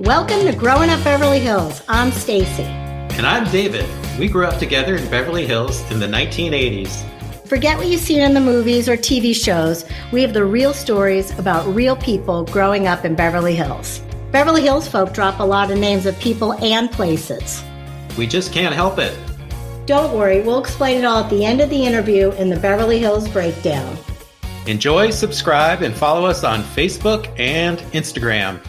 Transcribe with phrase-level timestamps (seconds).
[0.00, 1.82] Welcome to Growing Up Beverly Hills.
[1.88, 2.64] I'm Stacy.
[2.64, 3.88] And I'm David.
[4.18, 7.02] We grew up together in Beverly Hills in the 1980s.
[7.48, 9.86] Forget what you've seen in the movies or TV shows.
[10.12, 14.02] We have the real stories about real people growing up in Beverly Hills.
[14.32, 17.64] Beverly Hills folk drop a lot of names of people and places.
[18.18, 19.18] We just can't help it.
[19.86, 22.98] Don't worry, we'll explain it all at the end of the interview in the Beverly
[22.98, 23.96] Hills Breakdown.
[24.66, 28.60] Enjoy, subscribe, and follow us on Facebook and Instagram.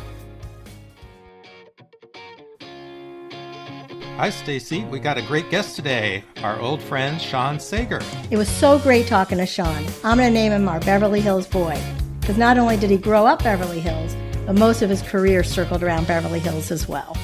[4.17, 4.83] Hi, Stacy.
[4.85, 8.01] We got a great guest today, our old friend Sean Sager.
[8.31, 9.85] It was so great talking to Sean.
[10.03, 11.79] I'm going to name him our Beverly Hills boy.
[12.19, 14.15] Because not only did he grow up Beverly Hills,
[14.47, 17.15] but most of his career circled around Beverly Hills as well.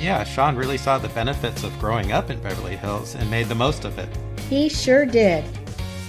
[0.00, 3.54] Yeah, Sean really saw the benefits of growing up in Beverly Hills and made the
[3.54, 4.08] most of it.
[4.48, 5.44] He sure did.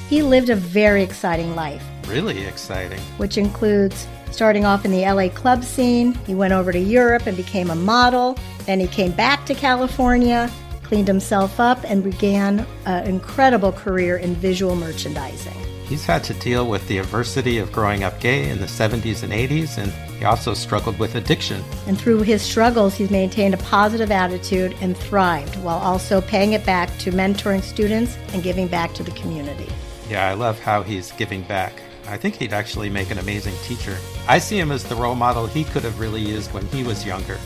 [0.08, 1.83] He lived a very exciting life.
[2.08, 3.02] Really exciting.
[3.17, 6.13] Which includes starting off in the LA club scene.
[6.25, 8.38] He went over to Europe and became a model.
[8.66, 10.49] Then he came back to California,
[10.83, 15.53] cleaned himself up, and began an incredible career in visual merchandising.
[15.89, 19.33] He's had to deal with the adversity of growing up gay in the 70s and
[19.33, 21.63] 80s, and he also struggled with addiction.
[21.88, 26.63] And through his struggles, he's maintained a positive attitude and thrived while also paying it
[26.63, 29.67] back to mentoring students and giving back to the community.
[30.07, 31.81] Yeah, I love how he's giving back.
[32.09, 33.95] I think he'd actually make an amazing teacher.
[34.27, 37.05] I see him as the role model he could have really used when he was
[37.05, 37.38] younger.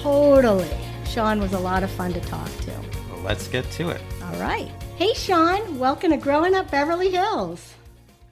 [0.00, 0.70] Totally.
[1.04, 2.70] Sean was a lot of fun to talk to.
[3.10, 4.00] Well, let's get to it.
[4.22, 4.70] All right.
[4.96, 7.74] Hey, Sean, welcome to Growing Up Beverly Hills.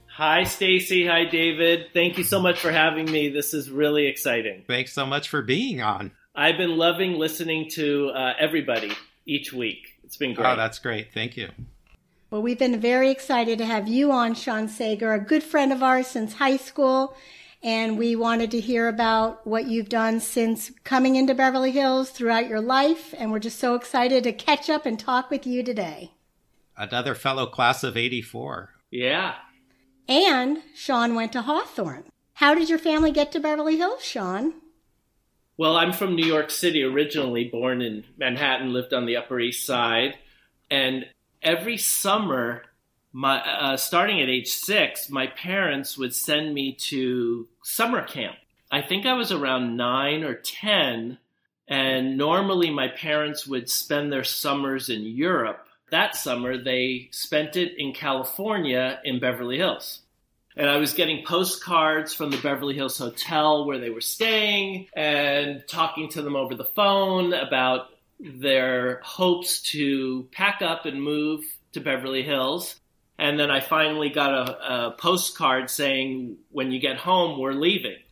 [0.07, 1.07] Hi, Stacy.
[1.07, 1.89] Hi, David.
[1.93, 3.29] Thank you so much for having me.
[3.29, 4.65] This is really exciting.
[4.67, 6.11] Thanks so much for being on.
[6.35, 8.93] I've been loving listening to uh, everybody
[9.27, 9.89] each week.
[10.05, 10.47] It's been great.
[10.47, 11.13] Oh, that's great.
[11.13, 11.51] Thank you.
[12.31, 15.83] Well, we've been very excited to have you on, Sean Sager, a good friend of
[15.83, 17.17] ours since high school
[17.63, 22.49] and we wanted to hear about what you've done since coming into Beverly Hills throughout
[22.49, 23.13] your life.
[23.19, 26.13] And we're just so excited to catch up and talk with you today.
[26.77, 28.71] Another fellow class of 84.
[28.91, 29.35] Yeah.
[30.07, 32.05] And Sean went to Hawthorne.
[32.35, 34.55] How did your family get to Beverly Hills, Sean?
[35.57, 39.67] Well, I'm from New York City originally, born in Manhattan, lived on the Upper East
[39.67, 40.15] Side.
[40.71, 41.07] And
[41.47, 42.65] every summer,
[43.13, 48.37] my uh, starting at age six, my parents would send me to summer camp.
[48.71, 51.19] I think I was around nine or ten,
[51.69, 55.69] and normally my parents would spend their summers in Europe.
[55.91, 60.01] That summer, they spent it in California in Beverly Hills.
[60.57, 65.63] And I was getting postcards from the Beverly Hills Hotel where they were staying and
[65.69, 71.81] talking to them over the phone about their hopes to pack up and move to
[71.81, 72.81] Beverly Hills.
[73.19, 77.97] And then I finally got a, a postcard saying, when you get home, we're leaving.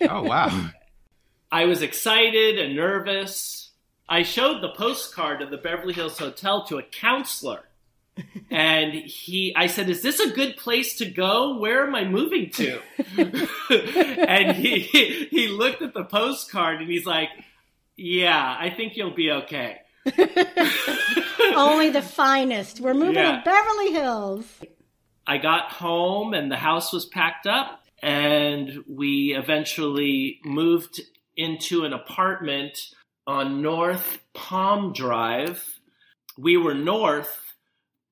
[0.00, 0.70] Oh, wow.
[1.50, 3.72] I was excited and nervous.
[4.08, 7.64] I showed the postcard of the Beverly Hills Hotel to a counselor.
[8.50, 11.58] and he I said, "Is this a good place to go?
[11.58, 12.80] Where am I moving to?"
[13.68, 17.28] and he he looked at the postcard and he's like,
[17.98, 19.78] "Yeah, I think you'll be okay."
[21.54, 22.80] Only the finest.
[22.80, 23.38] We're moving yeah.
[23.38, 24.46] to Beverly Hills.
[25.26, 31.00] I got home and the house was packed up, and we eventually moved
[31.36, 32.78] into an apartment
[33.26, 35.62] on North Palm Drive.
[36.38, 37.54] We were north,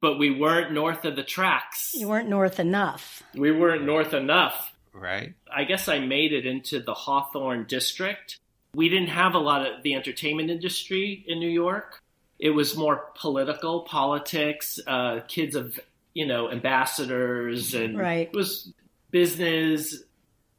[0.02, 1.92] but we weren't north of the tracks.
[1.94, 3.22] You weren't north enough.
[3.34, 4.72] We weren't north enough.
[4.92, 5.34] Right.
[5.54, 8.38] I guess I made it into the Hawthorne district.
[8.76, 12.02] We didn't have a lot of the entertainment industry in New York
[12.38, 15.78] it was more political politics uh, kids of
[16.14, 18.28] you know ambassadors and right.
[18.28, 18.72] it was
[19.10, 20.02] business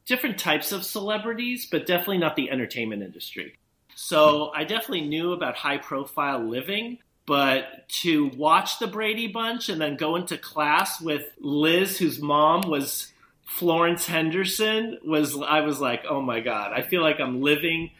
[0.05, 3.57] different types of celebrities but definitely not the entertainment industry
[3.95, 9.81] so i definitely knew about high profile living but to watch the brady bunch and
[9.81, 13.11] then go into class with liz whose mom was
[13.45, 17.91] florence henderson was i was like oh my god i feel like i'm living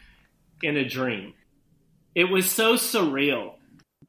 [0.62, 1.34] in a dream
[2.14, 3.54] it was so surreal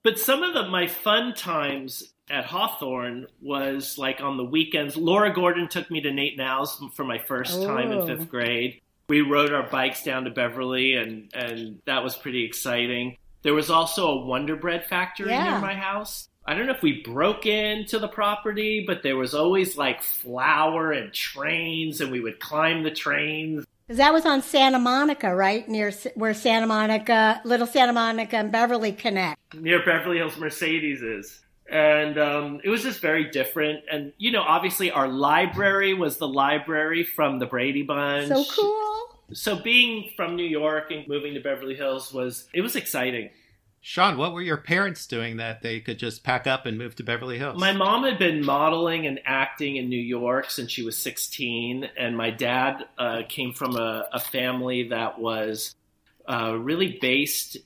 [0.04, 4.96] but some of the, my fun times at Hawthorne was like on the weekends.
[4.96, 7.68] Laura Gordon took me to Nate 'n Al's for my first oh.
[7.68, 8.07] time in oh.
[8.07, 8.81] fifth grade.
[9.10, 13.18] We rode our bikes down to Beverly, and and that was pretty exciting.
[13.42, 15.51] There was also a Wonder Bread factory yeah.
[15.51, 16.28] near my house.
[16.46, 20.92] I don't know if we broke into the property, but there was always like flour
[20.92, 23.66] and trains, and we would climb the trains.
[23.89, 25.68] Because that was on Santa Monica, right?
[25.68, 29.56] Near where Santa Monica, Little Santa Monica and Beverly connect.
[29.56, 31.41] Near Beverly Hills Mercedes is.
[31.71, 33.83] And um, it was just very different.
[33.91, 38.27] And, you know, obviously our library was the library from the Brady Bunch.
[38.27, 39.19] So cool.
[39.33, 43.31] So being from New York and moving to Beverly Hills was it was exciting.
[43.81, 47.04] Sean, what were your parents doing that they could just pack up and move to
[47.04, 47.60] Beverly Hills?
[47.60, 52.18] My mom had been modeling and acting in New York since she was 16, and
[52.18, 55.76] my dad uh, came from a, a, family that was
[56.28, 57.58] uh, really based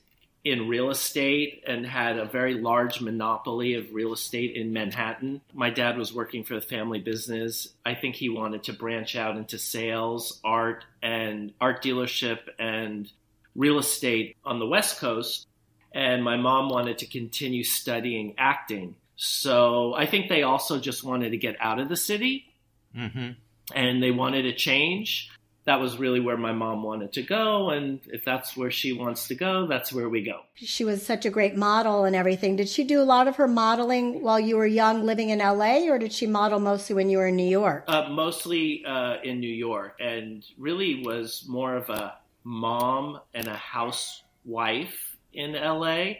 [0.44, 5.40] in real estate and had a very large monopoly of real estate in Manhattan.
[5.52, 7.68] My dad was working for the family business.
[7.84, 13.10] I think he wanted to branch out into sales, art, and art dealership and
[13.56, 15.46] real estate on the West Coast
[15.94, 18.96] and my mom wanted to continue studying acting.
[19.16, 22.46] So I think they also just wanted to get out of the city
[22.94, 23.30] mm-hmm.
[23.74, 25.30] and they wanted a change.
[25.66, 27.70] That was really where my mom wanted to go.
[27.70, 30.40] And if that's where she wants to go, that's where we go.
[30.56, 32.56] She was such a great model and everything.
[32.56, 35.88] Did she do a lot of her modeling while you were young living in LA,
[35.88, 37.84] or did she model mostly when you were in New York?
[37.86, 43.56] Uh, mostly uh, in New York, and really was more of a mom and a
[43.56, 46.14] housewife in LA.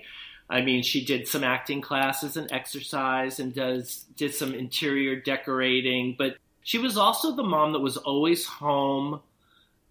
[0.49, 6.15] I mean, she did some acting classes and exercise and does did some interior decorating,
[6.19, 9.21] but she was also the mom that was always home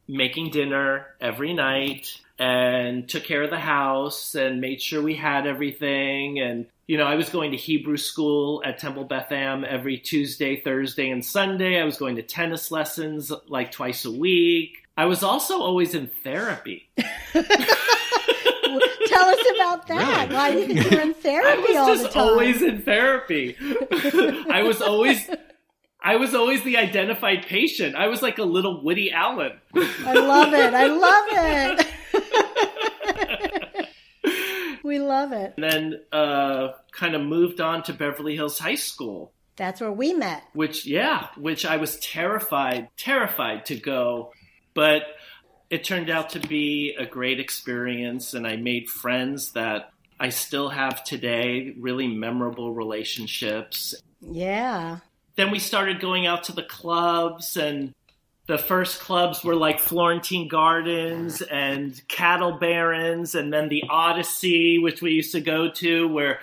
[0.08, 5.48] making dinner every night and took care of the house and made sure we had
[5.48, 9.98] everything and you know, I was going to Hebrew school at Temple Beth Am every
[9.98, 11.80] Tuesday, Thursday, and Sunday.
[11.80, 14.80] I was going to tennis lessons like twice a week.
[14.98, 16.90] I was also always in therapy.
[19.08, 20.30] Tell us about that.
[20.30, 20.36] Really?
[20.36, 21.88] Why do you think you're in therapy all the time?
[21.88, 23.56] I was just always in therapy.
[24.50, 25.30] I was always
[26.04, 27.96] I was always the identified patient.
[27.96, 29.54] I was like a little Woody Allen.
[29.74, 30.74] I love it.
[30.74, 31.88] I love
[33.72, 33.90] it.
[34.84, 35.54] we love it.
[35.56, 39.32] And then uh, kind of moved on to Beverly Hills High School.
[39.56, 40.44] That's where we met.
[40.54, 44.34] Which, yeah, which I was terrified, terrified to go.
[44.74, 45.04] But
[45.74, 50.70] it turned out to be a great experience, and I made friends that I still
[50.70, 53.96] have today, really memorable relationships.
[54.22, 55.00] Yeah.
[55.36, 57.92] Then we started going out to the clubs, and
[58.46, 65.02] the first clubs were like Florentine Gardens and Cattle Barons, and then the Odyssey, which
[65.02, 66.40] we used to go to, where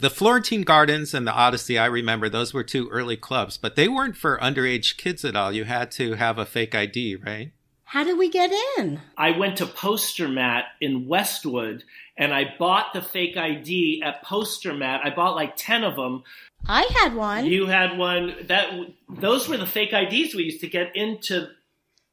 [0.00, 3.88] the Florentine Gardens and the Odyssey, I remember those were two early clubs, but they
[3.88, 5.50] weren't for underage kids at all.
[5.50, 7.52] You had to have a fake ID, right?
[7.94, 9.00] How did we get in?
[9.16, 11.84] I went to Postermat in Westwood
[12.18, 14.98] and I bought the fake ID at Postermat.
[15.04, 16.24] I bought like 10 of them.
[16.66, 17.46] I had one.
[17.46, 18.34] You had one.
[18.48, 18.68] That
[19.08, 21.46] those were the fake IDs we used to get into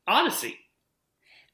[0.08, 0.60] Odyssey.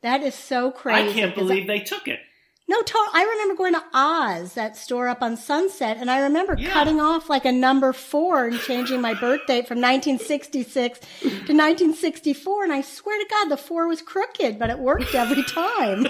[0.01, 1.09] That is so crazy.
[1.09, 2.19] I can't believe I, they took it.
[2.69, 6.55] No, to- I remember going to Oz, that store up on Sunset, and I remember
[6.57, 6.71] yeah.
[6.71, 12.63] cutting off like a number four and changing my birth date from 1966 to 1964.
[12.65, 16.07] And I swear to God, the four was crooked, but it worked every time.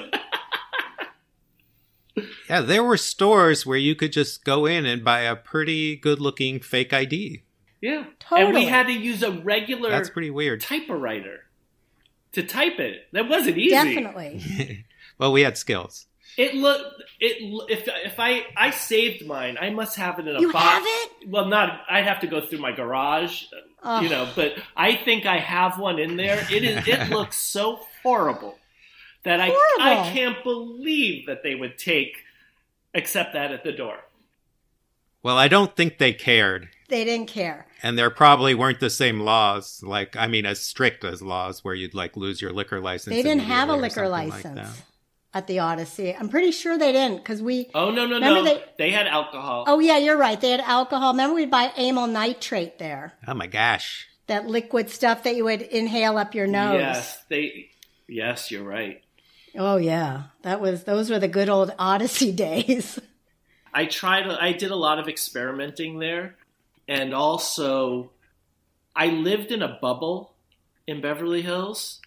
[2.49, 6.19] yeah, there were stores where you could just go in and buy a pretty good
[6.19, 7.43] looking fake ID.
[7.81, 8.05] Yeah.
[8.19, 8.47] Totally.
[8.47, 10.61] And we had to use a regular That's pretty weird.
[10.61, 11.45] typewriter
[12.31, 13.07] to type it.
[13.11, 13.69] That wasn't easy.
[13.69, 14.85] Definitely.
[15.19, 16.07] well, we had skills.
[16.37, 17.37] It looked it
[17.67, 20.41] if if I I saved mine, I must have it in a box.
[20.41, 20.65] you box.
[20.65, 21.29] have it?
[21.29, 23.45] Well, not I'd have to go through my garage,
[23.83, 24.01] oh.
[24.01, 24.29] you know.
[24.35, 26.45] But I think I have one in there.
[26.51, 28.57] It is it looks so horrible
[29.23, 29.55] that horrible.
[29.79, 32.17] I I can't believe that they would take
[32.93, 33.97] accept that at the door.
[35.23, 36.69] Well, I don't think they cared.
[36.87, 37.67] They didn't care.
[37.83, 41.73] And there probably weren't the same laws, like I mean, as strict as laws where
[41.73, 43.15] you'd like lose your liquor license.
[43.15, 44.55] They didn't have a liquor license.
[44.55, 44.67] Like
[45.33, 46.15] at the Odyssey.
[46.15, 47.69] I'm pretty sure they didn't because we.
[47.73, 48.43] Oh no no no!
[48.43, 49.65] They, they had alcohol.
[49.67, 50.39] Oh yeah, you're right.
[50.39, 51.13] They had alcohol.
[51.13, 53.13] Remember, we'd buy amyl nitrate there.
[53.27, 54.07] Oh my gosh!
[54.27, 56.79] That liquid stuff that you would inhale up your nose.
[56.79, 57.69] Yes, they.
[58.07, 59.03] Yes, you're right.
[59.55, 62.99] Oh yeah, that was those were the good old Odyssey days.
[63.73, 64.27] I tried.
[64.27, 66.35] I did a lot of experimenting there,
[66.87, 68.11] and also,
[68.95, 70.33] I lived in a bubble
[70.87, 72.01] in Beverly Hills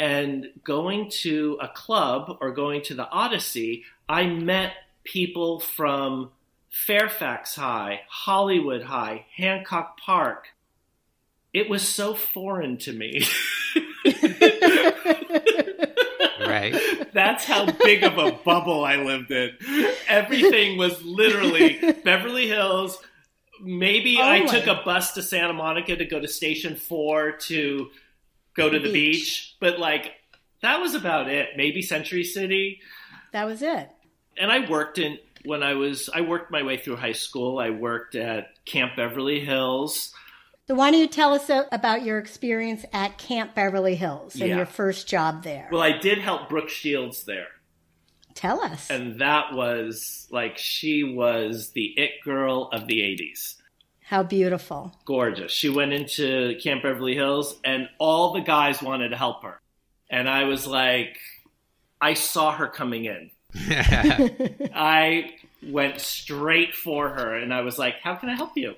[0.00, 4.72] and going to a club or going to the Odyssey, I met
[5.04, 6.30] people from
[6.70, 10.48] Fairfax High, Hollywood High, Hancock Park.
[11.52, 13.26] It was so foreign to me.
[16.40, 16.74] right.
[17.12, 19.50] That's how big of a bubble I lived in.
[20.08, 22.98] Everything was literally Beverly Hills.
[23.60, 27.90] Maybe oh I took a bus to Santa Monica to go to Station 4 to
[28.60, 29.18] go to the beach.
[29.18, 29.56] beach.
[29.60, 30.12] But like
[30.62, 31.50] that was about it.
[31.56, 32.80] Maybe Century City.
[33.32, 33.88] That was it.
[34.38, 37.58] And I worked in when I was I worked my way through high school.
[37.58, 40.12] I worked at Camp Beverly Hills.
[40.68, 44.56] So why don't you tell us about your experience at Camp Beverly Hills and Yeah.
[44.58, 45.68] your first job there?
[45.72, 47.48] Well, I did help Brooke Shields there.
[48.36, 48.88] tell us.
[48.88, 53.56] And that was like, she was the it girl of the 80s.
[54.10, 54.92] How beautiful.
[55.04, 55.52] Gorgeous.
[55.52, 59.60] She went into Camp Beverly Hills, and all the guys wanted to help her.
[60.10, 61.16] And I was like,
[62.00, 63.30] I saw her coming in.
[64.74, 68.74] I went straight for her and I was like, How can I help you?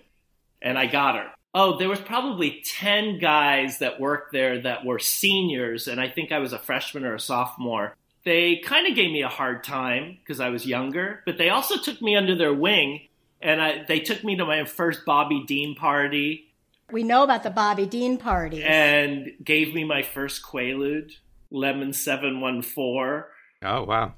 [0.60, 1.30] And I got her.
[1.54, 6.30] Oh, there was probably 10 guys that worked there that were seniors, and I think
[6.30, 7.96] I was a freshman or a sophomore.
[8.24, 11.78] They kind of gave me a hard time because I was younger, but they also
[11.78, 13.08] took me under their wing
[13.42, 16.52] and I, they took me to my first Bobby Dean party
[16.92, 18.62] we know about the Bobby Dean party.
[18.62, 21.12] and gave me my first Quaalude,
[21.50, 23.24] Lemmon 714.
[23.64, 24.14] oh, wow.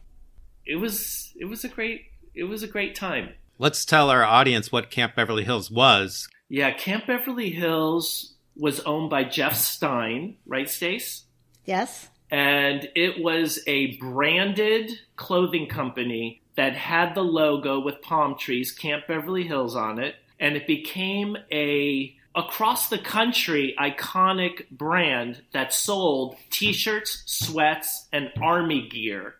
[0.66, 3.30] It was it was a great it was a great time.
[3.58, 6.28] Let's tell our audience what Camp Beverly Hills was.
[6.48, 11.24] Yeah, Camp Beverly Hills was owned by Jeff Stein, right, Stace?
[11.64, 12.08] yes?
[12.30, 19.06] And it was a branded clothing company that had the logo with palm trees, Camp
[19.06, 26.36] Beverly Hills on it, and it became a across the country iconic brand that sold
[26.50, 29.36] t-shirts, sweats, and army gear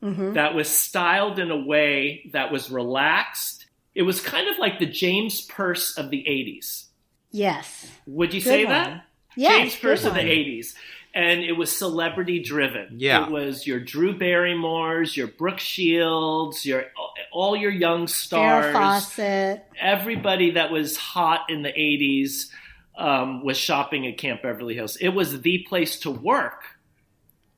[0.00, 3.66] hmm that was styled in a way that was relaxed.
[3.94, 6.84] It was kind of like the James Perse of the 80s.
[7.30, 7.90] Yes.
[8.06, 8.74] Would you Good say one.
[8.74, 9.04] that?
[9.36, 9.52] Yes.
[9.52, 10.74] James Perse good of the 80s.
[11.16, 12.96] And it was celebrity driven.
[12.98, 13.24] Yeah.
[13.24, 16.84] It was your Drew Barrymores, your Brooke Shields, your
[17.32, 18.66] all your young stars.
[18.66, 19.64] Farrah Fawcett.
[19.80, 22.50] Everybody that was hot in the 80s
[22.98, 24.96] um, was shopping at Camp Beverly Hills.
[24.96, 26.62] It was the place to work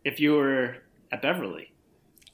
[0.04, 0.76] if you were
[1.10, 1.72] at Beverly.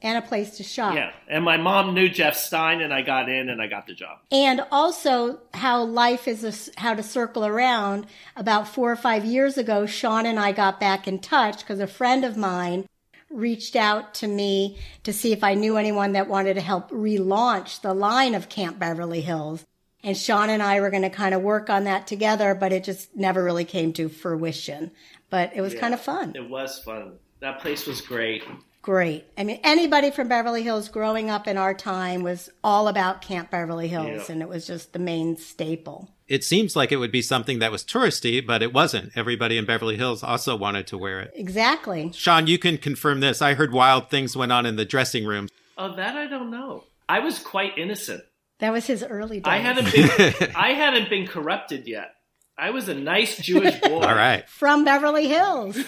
[0.03, 0.95] And a place to shop.
[0.95, 1.13] Yeah.
[1.29, 4.19] And my mom knew Jeff Stein, and I got in and I got the job.
[4.31, 8.07] And also how life is, a, how to circle around.
[8.37, 11.87] About four or five years ago, Sean and I got back in touch because a
[11.87, 12.87] friend of mine
[13.31, 17.81] reached out to me to see if I knew anyone that wanted to help relaunch
[17.81, 19.65] the line of Camp Beverly Hills.
[20.03, 22.85] And Sean and I were going to kind of work on that together, but it
[22.85, 24.91] just never really came to fruition.
[25.31, 25.81] But it was Yeah.
[25.81, 26.33] kind of fun.
[26.37, 27.15] It was fun.
[27.41, 28.45] That place was great.
[28.85, 29.25] Great.
[29.39, 33.51] I mean, anybody from Beverly Hills growing up in our time was all about Camp
[33.51, 34.33] Beverly Hills, Yeah.
[34.35, 36.11] and it was just the main staple.
[36.29, 39.13] It seems like it would be something that was touristy, but it wasn't.
[39.17, 41.33] Everybody in Beverly Hills also wanted to wear it.
[41.35, 42.13] Exactly.
[42.15, 43.41] Sean, you can confirm this.
[43.41, 45.49] I heard wild things went on in the dressing room.
[45.79, 46.85] Oh, that I don't know.
[47.09, 48.23] I was quite innocent.
[48.59, 49.51] That was his early days.
[49.51, 52.11] I hadn't been I hadn't been corrupted yet.
[52.57, 54.01] I was a nice Jewish boy.
[54.01, 54.49] All right.
[54.49, 55.79] from Beverly Hills.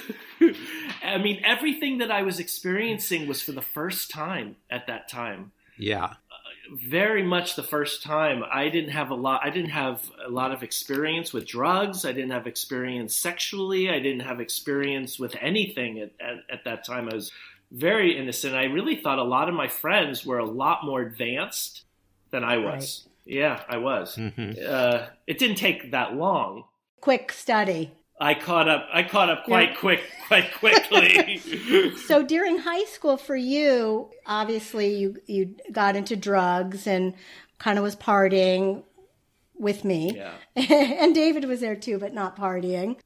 [1.03, 5.53] I mean, everything that I was experiencing was for the first time at that time.
[5.79, 6.05] Yeah.
[6.05, 6.15] Uh,
[6.89, 8.43] very much the first time.
[8.51, 9.43] I didn't have a lot.
[9.45, 12.05] I didn't have a lot of experience with drugs.
[12.05, 13.89] I didn't have experience sexually.
[13.89, 17.09] I didn't have experience with anything at, at, at that time.
[17.09, 17.31] I was
[17.71, 18.55] very innocent.
[18.55, 21.85] I really thought a lot of my friends were a lot more advanced
[22.31, 23.07] than I was.
[23.27, 24.15] Yeah, I was.
[24.15, 26.65] hmm Uh, it didn't take that long.
[27.01, 27.91] Quick study.
[28.19, 28.87] I caught up.
[28.93, 29.77] I caught up quite Yeah.
[29.77, 31.39] quick, quite quickly.
[32.07, 37.15] So during high school for you, obviously you you got into drugs and
[37.59, 38.85] kind of was partying
[39.59, 40.17] with me.
[40.17, 40.33] yeah.
[40.57, 42.97] and David was there too, but not partying.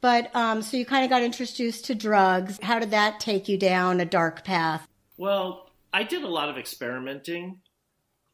[0.00, 2.58] But um, so you kind of got introduced to drugs.
[2.62, 4.86] How did that take you down a dark path?
[5.16, 7.60] Well, I did a lot of experimenting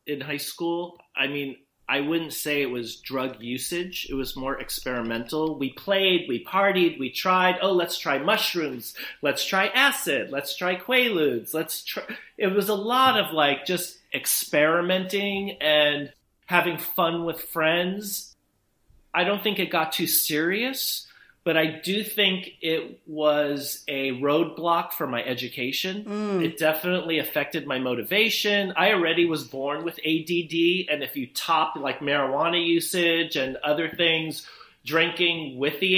[0.07, 0.99] in high school.
[1.17, 1.57] I mean,
[1.91, 4.07] I wouldn't say it was drug usage.
[4.09, 5.59] It was more experimental.
[5.59, 7.57] We played, we partied, we tried.
[7.61, 8.95] Oh, let's try mushrooms.
[9.23, 10.31] Let's try acid.
[10.31, 11.53] Let's try quaaludes.
[11.53, 12.05] Let's try.
[12.39, 16.13] It was a lot of like just experimenting and
[16.47, 18.37] having fun with friends.
[19.13, 21.09] I don't think it got too serious,
[21.43, 26.05] but I do think it was a roadblock for my education.
[26.05, 26.45] Mm.
[26.45, 28.73] It definitely affected my motivation.
[28.77, 33.89] I already was born with ADD, and if you top like marijuana usage and other
[33.89, 34.47] things,
[34.85, 35.95] drinking with the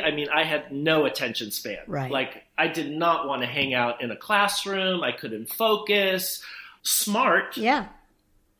[0.00, 1.78] ADD, I mean, I had no attention span.
[1.86, 2.10] Right.
[2.10, 5.02] Like, I did not want to hang out in a classroom.
[5.02, 6.42] I couldn't focus.
[6.82, 7.86] Smart, Yeah.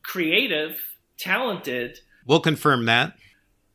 [0.02, 0.80] creative,
[1.18, 3.14] talented, We'll confirm that.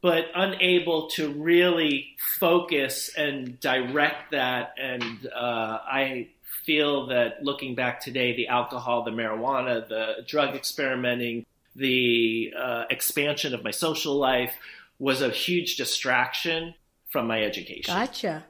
[0.04, 4.74] But unable to really focus and direct that.
[4.78, 6.28] And uh, I
[6.66, 13.54] feel that looking back today, the alcohol, the marijuana, the drug experimenting, the uh, expansion
[13.54, 14.54] of my social life
[15.00, 16.76] was a huge distraction
[17.10, 17.96] from my education.
[17.96, 18.44] Gotcha.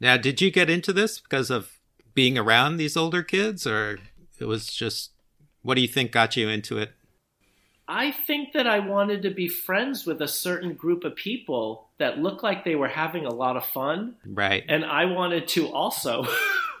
[0.00, 1.78] Now, did you get into this because of
[2.14, 3.98] being around these older kids, or
[4.38, 5.10] it was just
[5.60, 6.92] what do you think got you into it?
[7.86, 12.18] I think that I wanted to be friends with a certain group of people that
[12.18, 14.14] looked like they were having a lot of fun.
[14.24, 14.64] Right.
[14.68, 16.24] And I wanted to also.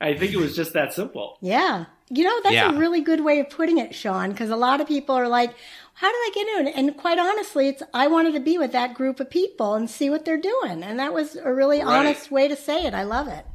[0.00, 1.38] I think it was just that simple.
[1.40, 1.86] Yeah.
[2.10, 2.74] You know, that's Yeah.
[2.74, 5.54] a really good way of putting it, Sean, because a lot of people are like,
[5.94, 6.68] how did I get in?
[6.68, 10.10] And quite honestly, it's, I wanted to be with that group of people and see
[10.10, 10.82] what they're doing.
[10.82, 11.86] And that was a really Right.
[11.86, 12.94] honest way to say it.
[12.94, 13.46] I love it.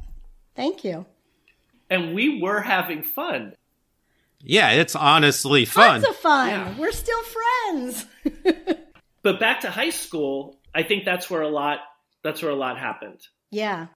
[0.56, 1.06] Thank you.
[1.90, 3.54] And we were having fun.
[4.42, 6.00] Yeah, it's honestly fun.
[6.02, 6.48] Tons of fun.
[6.48, 6.74] Yeah.
[6.78, 8.06] We're still friends.
[9.22, 11.80] But back to high school, I think that's where a lot
[12.22, 13.20] that's where a lot happened.
[13.50, 13.88] yeah.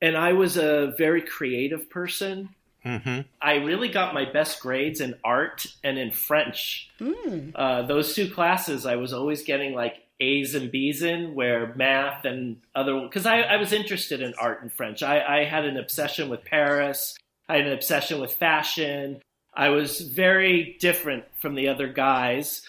[0.00, 2.50] And I was a very creative person.
[2.84, 6.88] hmm I really got my best grades in art and in French.
[7.00, 7.50] Mm.
[7.56, 12.24] Uh, those two classes, I was always getting like A's and B's in, where math
[12.24, 15.02] and other because I, I was interested in art and French.
[15.02, 17.16] I, I had an obsession with Paris.
[17.48, 19.20] I had an obsession with fashion.
[19.58, 22.62] I was very different from the other guys.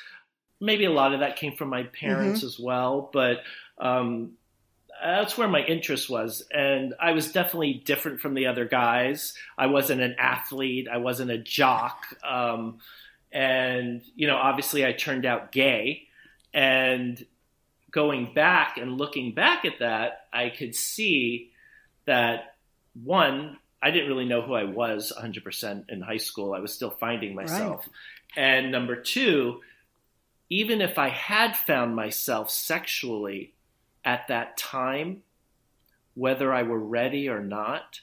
[0.59, 3.43] Maybe a lot of that came from my parents as well, but
[3.77, 4.31] um,
[5.01, 6.43] that's where my interest was.
[6.51, 9.35] And I was definitely different from the other guys.
[9.55, 12.05] I wasn't an athlete, I wasn't a jock.
[12.27, 12.79] Um,
[13.31, 16.07] and, you know, obviously I turned out gay.
[16.55, 17.23] And
[17.91, 21.51] going back and looking back at that, I could see
[22.05, 22.55] that
[23.03, 26.53] one, I didn't really know who I was 100% in high school.
[26.53, 27.87] I was still finding myself.
[28.35, 29.61] And number two,
[30.49, 33.53] even if I had found myself sexually
[34.03, 35.23] at that time,
[36.15, 38.01] whether I were ready or not,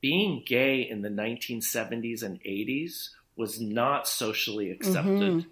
[0.00, 5.04] being gay in the 1970s and 80s was not socially accepted.
[5.44, 5.46] Mhm.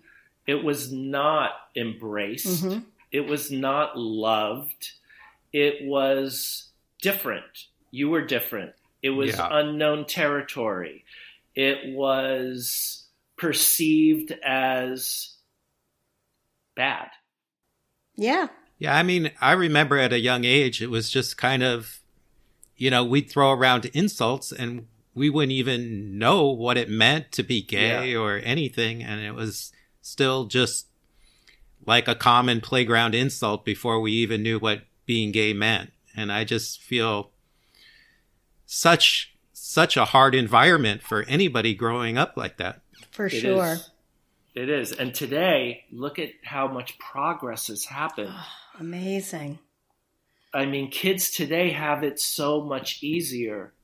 [0.47, 2.65] It was not embraced.
[2.65, 2.85] Mhm.
[3.13, 4.93] It was not loved.
[5.53, 6.71] It was
[7.01, 7.67] different.
[7.91, 8.75] You were different.
[9.07, 9.49] It was Yeah.
[9.51, 11.05] unknown territory.
[11.55, 13.07] It was
[13.39, 15.37] perceived as
[16.75, 17.09] bad.
[18.17, 18.49] Yeah.
[18.79, 22.01] Yeah, I mean, I remember at a young age, it was just kind of,
[22.77, 27.43] you know, we'd throw around insults and we wouldn't even know what it meant to
[27.43, 29.02] be gay or anything.
[29.02, 30.89] And it was still just
[31.87, 35.93] like a common playground insult before we even knew what being gay meant.
[36.15, 37.30] And I just feel
[38.67, 42.83] such, such a hard environment for anybody growing up like that.
[43.13, 43.73] For It sure.
[43.75, 43.91] is.
[44.55, 44.93] It is.
[44.93, 48.31] And today, look at how much progress has happened.
[48.33, 49.59] Ah, amazing.
[50.55, 53.75] I mean, kids today have it so much easier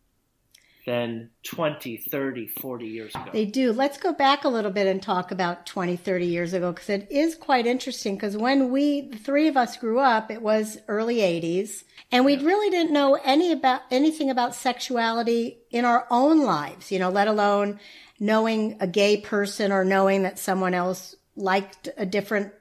[0.84, 3.30] than 20, 30, 40 years ago.
[3.32, 3.72] They do.
[3.72, 7.06] Let's go back a little bit and talk about 20, 30 years ago because it
[7.10, 11.16] is quite interesting because when we, the three of us grew up, it was early
[11.16, 16.90] 80s and we really didn't know any about anything about sexuality in our own lives,
[16.90, 17.78] you know, let alone
[18.18, 22.52] knowing a gay person or knowing that someone else liked a different,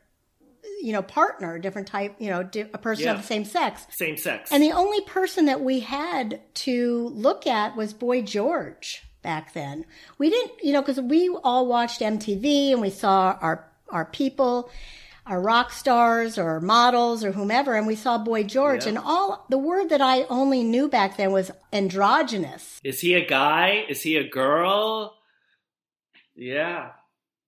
[0.81, 2.41] you know, partner, different type, you know,
[2.73, 3.11] a person Yeah.
[3.11, 3.85] of the same sex.
[3.91, 4.51] Same sex.
[4.51, 9.85] And the only person that we had to look at was Boy George back then.
[10.17, 14.71] We didn't, you know, because we all watched MTV and we saw our our people,
[15.25, 18.83] our rock stars or models or whomever, and we saw Boy George.
[18.83, 18.89] Yeah.
[18.89, 22.79] And all the word that I only knew back then was androgynous.
[22.85, 23.85] Is he a guy?
[23.89, 25.17] Is he a girl?
[26.35, 26.91] Yeah.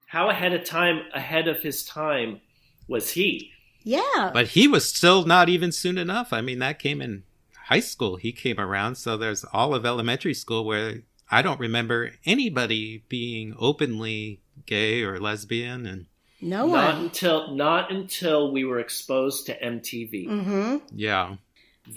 [0.07, 2.41] How ahead of time, ahead of his time
[2.87, 3.51] was he?
[3.83, 6.31] Yeah, But he was still not even soon enough.
[6.31, 7.23] I mean, that came in
[7.65, 8.15] high school.
[8.15, 8.95] He came around.
[8.95, 15.19] So there's all of elementary school where I don't remember anybody being openly gay or
[15.19, 15.85] lesbian.
[15.85, 16.05] And
[16.41, 17.03] no Not one.
[17.05, 20.27] until not until we were exposed to MTV.
[20.27, 21.35] hmm yeah,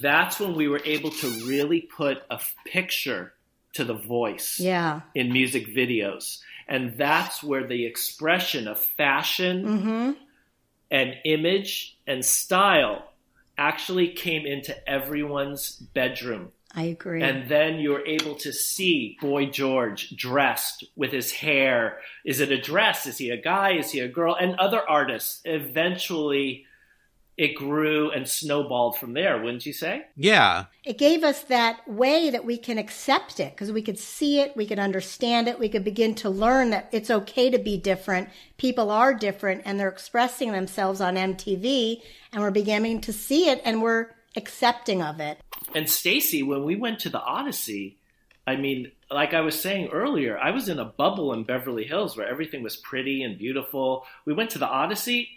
[0.00, 3.34] That's when we were able to really put a picture
[3.74, 5.02] to the voice Yeah.
[5.14, 6.38] in music videos.
[6.66, 10.12] And that's where the expression of fashion hmm
[10.90, 13.12] and image and style
[13.58, 16.52] actually came into everyone's bedroom.
[16.74, 17.22] I agree.
[17.22, 22.00] And then you're able to see Boy George dressed with his hair.
[22.24, 23.06] Is it a dress?
[23.06, 23.72] Is he a guy?
[23.72, 24.36] Is he a girl?
[24.38, 25.40] And other artists.
[25.46, 26.66] Eventually,
[27.36, 30.06] it grew and snowballed from there, wouldn't you say?
[30.16, 34.40] yeah, it gave us that way that we can accept it because we could see
[34.40, 37.76] it, we could understand it, we could begin to learn that it's okay to be
[37.76, 38.28] different.
[38.56, 42.00] People are different and they're expressing themselves on MTV
[42.32, 45.38] and we're beginning to see it and we're accepting of it.
[45.74, 47.98] And Stacy, when we went to the Odyssey,
[48.46, 52.16] I mean, like I was saying earlier, I was in a bubble in Beverly Hills
[52.16, 54.06] where everything was pretty and beautiful.
[54.24, 55.28] We went to the Odyssey.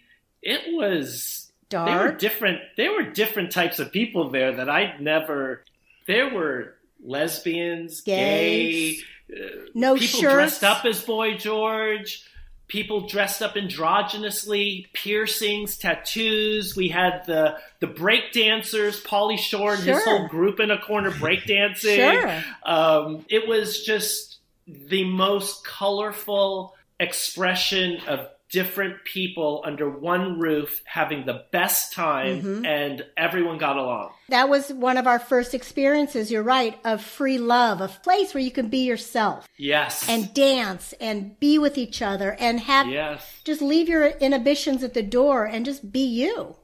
[0.41, 2.59] It was they were different.
[2.77, 5.63] There were different types of people there that I'd never.
[6.07, 9.03] There were lesbians, Gays.
[9.29, 10.33] gay, uh, No people shirts.
[10.33, 12.25] dressed up as Boy George.
[12.67, 16.75] people dressed up androgynously, piercings, tattoos.
[16.75, 21.11] We had the the break dancers, Pauly Shore and his whole group in a corner
[21.11, 21.95] breakdancing.
[22.21, 22.43] Sure.
[22.63, 31.25] Um, it was just the most colorful expression of different people under one roof having
[31.25, 32.65] the best time Mhm.
[32.65, 34.11] and everyone got along.
[34.29, 38.43] That was one of our first experiences, you're right, of free love, a place where
[38.43, 40.07] you can be yourself Yes.
[40.09, 43.23] and dance and be with each other and have yes.
[43.43, 46.55] just leave your inhibitions at the door and just be you.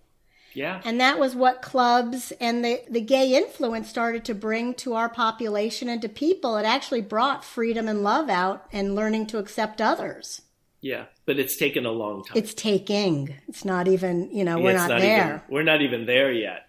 [0.53, 0.79] Yeah.
[0.85, 5.09] And that was what clubs and the, the gay influence started to bring to our
[5.09, 6.55] population and to people.
[6.55, 10.41] It actually brought freedom and love out and learning to accept others.
[10.85, 11.05] Yeah.
[11.25, 12.37] But it's taken a long time.
[12.37, 13.33] It's taking.
[13.47, 15.43] It's not even, you know, we're not, even- there.
[15.49, 16.67] we're not even there yet.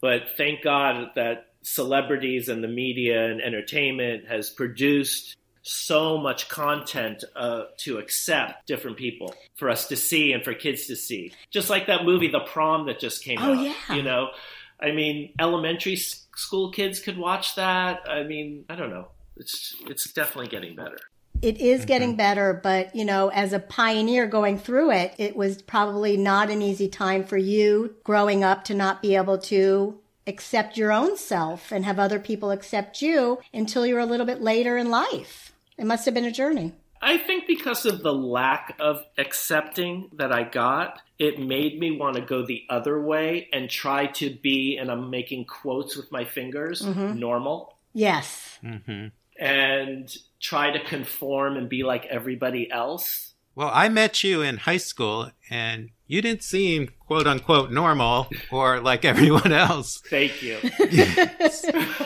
[0.00, 7.22] But thank God that celebrities and the media and entertainment has produced so much content
[7.36, 11.32] uh, to accept different people for us to see and for kids to see.
[11.52, 13.50] Just like that movie, The Prom, that just came out.
[13.50, 13.64] Oh, out.
[13.64, 13.94] yeah.
[13.94, 14.30] You know,
[14.80, 18.10] I mean, elementary school kids could watch that.
[18.10, 19.06] I mean, I don't know.
[19.36, 20.98] It's it's definitely getting better.
[21.42, 25.62] It is getting better, but you know, as a pioneer going through it, it was
[25.62, 30.76] probably not an easy time for you growing up to not be able to accept
[30.76, 34.76] your own self and have other people accept you until you're a little bit later
[34.76, 35.52] in life.
[35.78, 36.72] It must have been a journey.
[37.00, 42.16] I think because of the lack of accepting that I got, it made me want
[42.16, 46.24] to go the other way and try to be, and I'm making quotes with my
[46.24, 47.18] fingers, mm-hmm.
[47.18, 48.58] normal, Yes.
[48.64, 49.08] Mm-hmm.
[49.38, 53.34] and try to conform and be like everybody else.
[53.54, 58.80] Well, I met you in high school, and you didn't seem quote unquote normal or
[58.80, 60.02] like everyone else.
[60.10, 60.58] Thank you.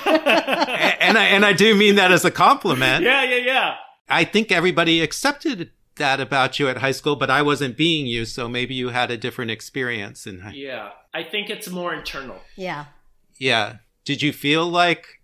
[0.06, 3.04] And I and I do mean that as a compliment.
[3.04, 3.74] yeah, yeah, yeah.
[4.08, 8.24] I think everybody accepted that about you at high school, but I wasn't being you,
[8.24, 10.52] so maybe you had a different experience in high.
[10.54, 10.90] Yeah.
[11.12, 12.38] I think it's more internal.
[12.56, 12.86] Yeah.
[13.38, 13.76] Yeah.
[14.04, 15.19] Did you feel like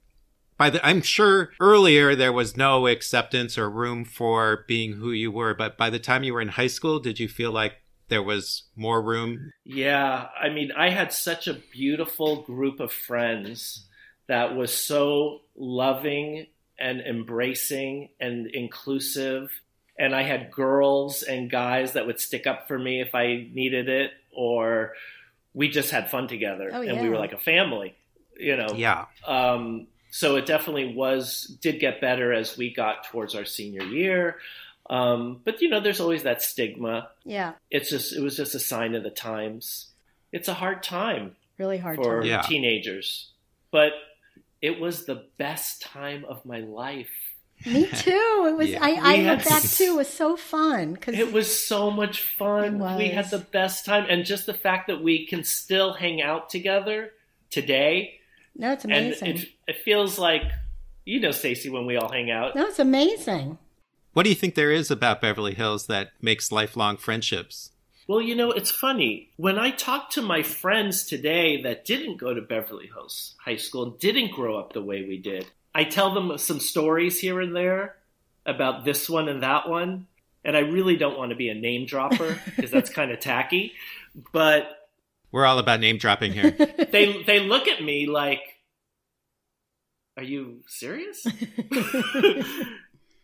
[0.59, 5.31] by the I'm sure earlier there was no acceptance or room for being who you
[5.31, 7.75] were, but by the time you were in high school, did you feel like
[8.09, 9.53] there was more room?
[9.65, 13.87] Yeah, I mean, I had such a beautiful group of friends
[14.29, 16.47] that was so loving
[16.79, 19.51] and embracing and inclusive.
[19.99, 23.89] And I had girls and guys that would stick up for me if I needed
[23.89, 24.93] it, or
[25.55, 27.97] we just had fun together Oh, and we were like a family,
[28.39, 28.69] you know.
[28.75, 29.07] Yeah.
[29.27, 29.87] Um,
[30.19, 34.39] so it definitely was did get better as we got towards our senior year.
[34.89, 37.53] Um, but you know, there's always that stigma Yeah.
[37.71, 39.89] it's just it was just a sign of the times.
[40.33, 42.29] It's a hard time Really hard for time.
[42.31, 42.43] Yeah.
[42.43, 43.31] teenagers,
[43.71, 43.93] but
[44.63, 47.11] it was the best time of my life.
[47.67, 48.45] Me too.
[48.49, 48.69] It was.
[48.71, 48.79] Yeah.
[48.83, 49.85] I, I We look had- back too.
[49.95, 52.81] It was so fun because It was so much fun.
[52.83, 56.21] It We had the best time, and just the fact that we can still hang
[56.23, 57.13] out together
[57.51, 58.21] today,
[58.57, 59.29] no, it's amazing.
[59.29, 60.43] and it, it feels like
[61.07, 62.55] you know, Stacy, when we all hang out.
[62.55, 63.59] no, it's amazing.
[64.13, 67.71] What do you think there is about Beverly Hills that makes lifelong friendships?
[68.09, 69.31] Well, you know, it's funny.
[69.37, 73.91] When I talk to my friends today that didn't go to Beverly Hills High School,
[73.91, 77.97] didn't grow up the way we did, I tell them some stories here and there
[78.45, 80.07] about this one and that one.
[80.45, 83.73] And I really don't want to be a name dropper because that's kind of tacky.
[84.33, 84.86] But
[85.33, 86.51] We're all about name dropping here.
[86.51, 88.41] they they look at me like,
[90.17, 91.23] "Are you serious?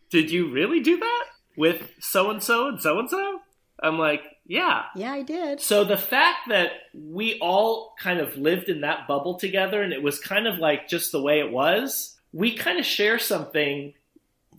[0.09, 1.25] Did you really do that
[1.57, 3.39] with so and so and so and so?"
[3.81, 5.59] I'm like, "Yeah." yeah, I did.
[5.59, 10.03] So the fact that we all kind of lived in that bubble together and it
[10.03, 13.93] was kind of like just the way it was, we kind of share something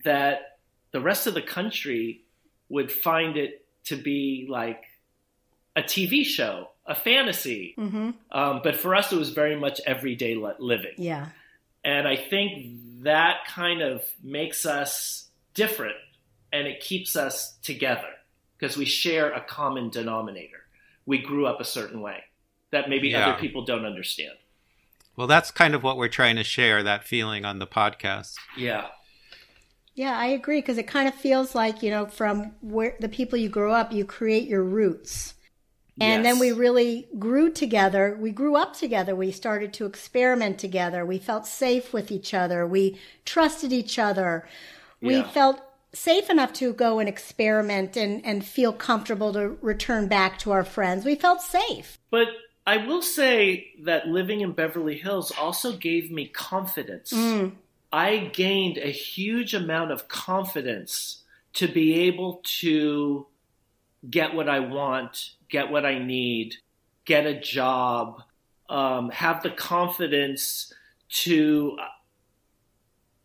[0.04, 0.58] that
[0.92, 2.22] the rest of the country
[2.68, 4.84] would find it to be like
[5.76, 7.74] a TV show, a fantasy.
[7.76, 10.94] hmm Um, but for us, it was very much everyday living.
[10.98, 11.28] Yeah.
[11.84, 15.96] And I think that kind of makes us different
[16.52, 18.08] and it keeps us together
[18.58, 20.60] because we share a common denominator.
[21.06, 22.24] We grew up a certain way
[22.70, 23.28] that maybe Yeah.
[23.28, 24.32] other people don't understand.
[25.16, 28.34] well, that's kind of what we're trying to share that feeling on the podcast.
[28.56, 28.88] Yeah.
[29.94, 33.38] Yeah, I agree because it kind of feels like, you know, from where the people
[33.38, 35.34] you grow up, you create your roots.
[36.00, 38.16] And then we really grew together.
[38.20, 39.14] We grew up together.
[39.14, 41.06] We started to experiment together.
[41.06, 42.66] We felt safe with each other.
[42.66, 44.46] We trusted each other.
[45.00, 45.30] We Yeah.
[45.30, 45.60] felt
[45.92, 50.64] safe enough to go and experiment and, and feel comfortable to return back to our
[50.64, 51.04] friends.
[51.04, 51.98] We felt safe.
[52.10, 52.28] But
[52.66, 57.12] I will say that living in Beverly Hills also gave me confidence.
[57.12, 57.52] Mm.
[57.92, 61.22] I gained a huge amount of confidence
[61.54, 63.26] to be able to
[64.08, 66.56] get what I want, get what I need,
[67.04, 68.22] get a job,
[68.68, 70.72] um, have the confidence
[71.08, 71.76] to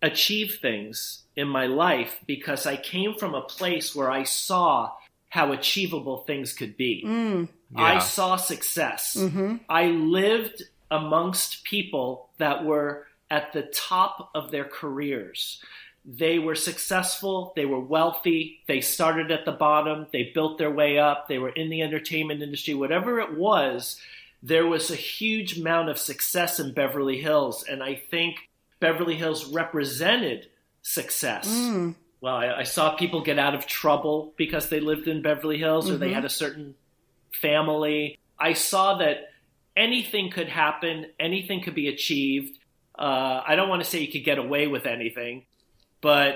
[0.02, 4.92] achieve things in my life because I came from a place where I saw
[5.30, 7.04] how achievable things could be.
[7.06, 7.50] Mm.
[7.72, 7.82] Yeah.
[7.82, 9.15] I saw success.
[9.15, 15.62] hmm I lived amongst people that were at the top of their careers.
[16.06, 20.98] They were successful, they were wealthy, they started at the bottom, they built their way
[20.98, 24.00] up, they were in the entertainment industry, whatever it was,
[24.42, 27.64] there was a huge amount of success in Beverly Hills.
[27.70, 28.38] And I think
[28.80, 30.48] Beverly Hills represented
[30.82, 31.48] success.
[31.48, 31.96] Mm.
[32.22, 35.90] Well, I, I saw people get out of trouble because they lived in Beverly Hills
[35.90, 36.14] or they Mhm.
[36.16, 36.76] had a certain
[37.32, 38.18] family.
[38.40, 39.30] I saw that
[39.76, 42.58] anything could happen, anything could be achieved.
[42.98, 45.46] Uh, I don't want to say you could get away with anything,
[46.02, 46.36] but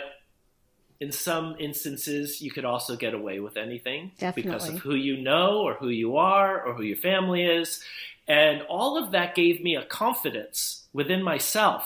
[0.99, 5.61] in some instances, you could also get away with anything because of who you know
[5.61, 7.83] or who you are or who your family is.
[8.27, 11.83] And all of that gave me a confidence within myself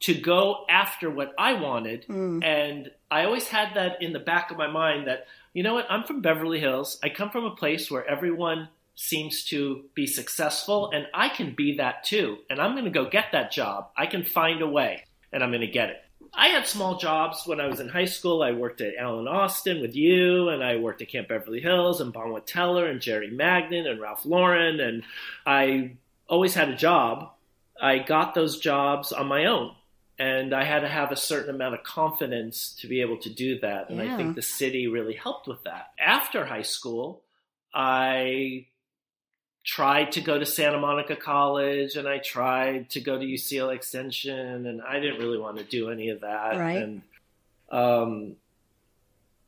[0.00, 2.06] to go after what I wanted.
[2.08, 2.42] Mm.
[2.42, 5.86] And I always had that in the back of my mind that, you know what,
[5.88, 6.98] I'm from Beverly Hills.
[7.04, 11.76] I come from a place where everyone seems to be successful, and I can be
[11.76, 12.38] that too.
[12.50, 13.90] And I'm going to go get that job.
[13.96, 16.04] I can find a way, and I'm going to get it.
[16.32, 18.42] I had small jobs when I was in high school.
[18.42, 22.14] I worked at Allen Austin with you, and I worked at Camp Beverly Hills and
[22.14, 25.02] Bonwit Teller and Jerry Magnin and Ralph Lauren, and
[25.44, 25.96] I
[26.28, 27.30] always had a job.
[27.80, 29.74] I got those jobs on my own,
[30.18, 33.58] and I had to have a certain amount of confidence to be able to do
[33.60, 33.90] that.
[33.90, 35.90] And I think the city really helped with that.
[35.98, 37.22] After high school,
[37.74, 38.66] I
[39.64, 44.66] tried to go to Santa Monica College and I tried to go to UCLA Extension
[44.66, 46.56] and I didn't really want to do any of that.
[46.56, 46.76] Right.
[46.78, 47.02] And
[47.70, 48.36] um,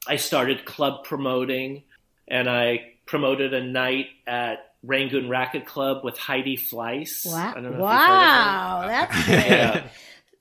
[0.07, 1.85] I started club promoting
[2.29, 7.27] and I promoted a night at Rangoon Racquet Club with Heidi Fleiss.
[7.27, 7.51] Wow!
[7.51, 8.14] I don't know if you've heard of her.
[8.14, 9.46] Wow, that's great.
[9.46, 9.88] Yeah.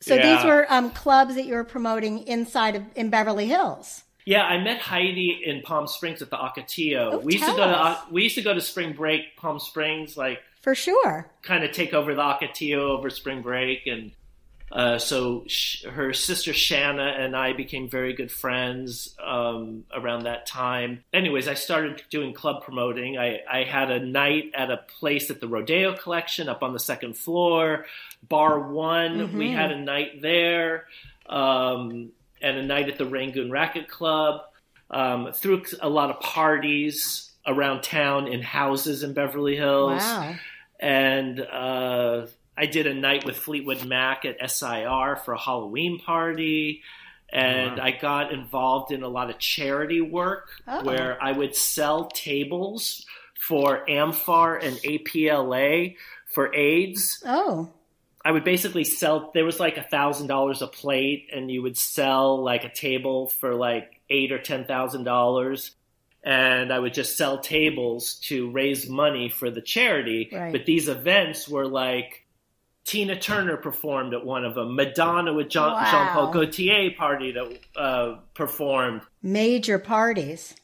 [0.02, 4.04] So these were um, clubs that you were promoting inside of in Beverly Hills.
[4.32, 7.13] Yeah, I met Heidi in Palm Springs at the Ocotillo.
[7.15, 10.15] Oh, we used to go to we used to go to spring break Palm Springs,
[10.15, 11.30] like For sure.
[11.41, 14.12] kind of take over the Ocotillo over spring break, and
[14.72, 20.46] uh, so sh- her sister Shanna and I became very good friends um, around that
[20.48, 21.04] time.
[21.13, 23.17] Anyways, I started doing club promoting.
[23.17, 26.80] I, I had a night at a place at the Rodeo Collection up on the
[26.80, 27.86] second floor,
[28.30, 29.38] Bar One.
[29.38, 29.56] We Mhm.
[29.56, 30.88] had a night there.
[31.26, 34.42] Um, and a night at the Rangoon Racquet Club.
[34.90, 40.36] Um, threw a lot of parties around town in houses in Beverly Hills Wow.
[40.80, 42.28] and uh,
[42.58, 46.82] I did a night with Fleetwood Mac at SIR for a Halloween party.
[47.34, 47.84] And Wow.
[47.86, 50.84] I got involved in a lot of charity work Oh.
[50.84, 53.06] where I would sell tables
[53.40, 55.96] for AMFAR and APLA
[56.28, 57.24] for AIDS.
[57.26, 57.70] Oh.
[58.24, 61.78] I would basically sell, there was like a thousand dollars a plate, and you would
[61.78, 65.76] sell like a table for like eight or ten thousand dollars.
[66.24, 70.30] And I would just sell tables to raise money for the charity.
[70.32, 70.52] Right.
[70.52, 72.28] But these events were like
[72.86, 76.10] Tina Turner performed at one of them, Madonna with Jean wow.
[76.14, 79.02] Paul Gaultier party that uh, performed.
[79.22, 80.56] Major parties.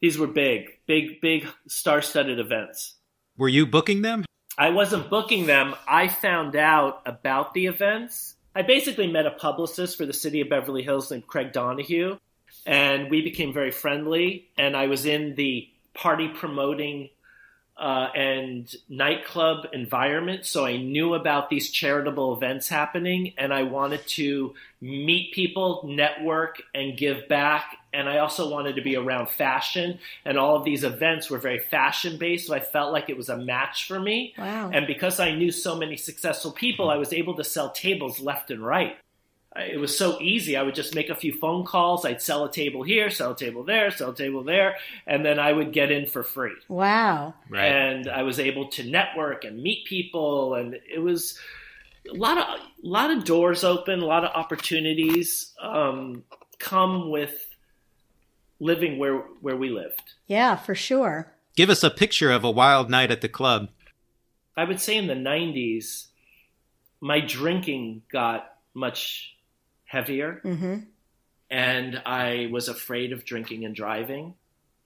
[0.00, 2.96] These were big, big, big star studded events.
[3.36, 4.24] Were you booking them?
[4.58, 5.74] I wasn't booking them.
[5.88, 8.36] I found out about the events.
[8.54, 12.18] I basically met a publicist for the city of Beverly Hills named Craig Donahue,
[12.66, 14.48] and we became very friendly.
[14.58, 17.08] And I was in the party promoting
[17.76, 24.06] uh, and nightclub environment, so I knew about these charitable events happening, and I wanted
[24.08, 27.76] to meet people, network, and give back.
[27.94, 31.58] And I also wanted to be around fashion, and all of these events were very
[31.60, 34.34] fashion based, so I felt like it was a match for me.
[34.36, 34.70] Wow.
[34.72, 38.50] And because I knew so many successful people, I was able to sell tables left
[38.50, 38.96] and right.
[39.54, 40.56] I- It was so easy.
[40.56, 42.04] I would just make a few phone calls.
[42.06, 45.38] I'd sell a table here, sell a table there, sell a table there, and then
[45.38, 46.54] I would get in for free.
[46.68, 47.34] Wow.
[47.50, 47.66] Right.
[47.66, 51.38] And I was able to network and meet people, and it was
[52.10, 56.24] a lot of a lot of doors open, a lot of opportunities um,
[56.58, 57.46] come with
[58.58, 60.14] living where where we lived.
[60.26, 61.32] Yeah, for sure.
[61.56, 63.68] Give us a picture of a wild night at the club.
[64.56, 66.06] I would say in the 90s,
[67.00, 69.34] my drinking got much
[69.92, 70.78] heavier, hmm
[71.52, 74.34] and I was afraid of drinking and driving.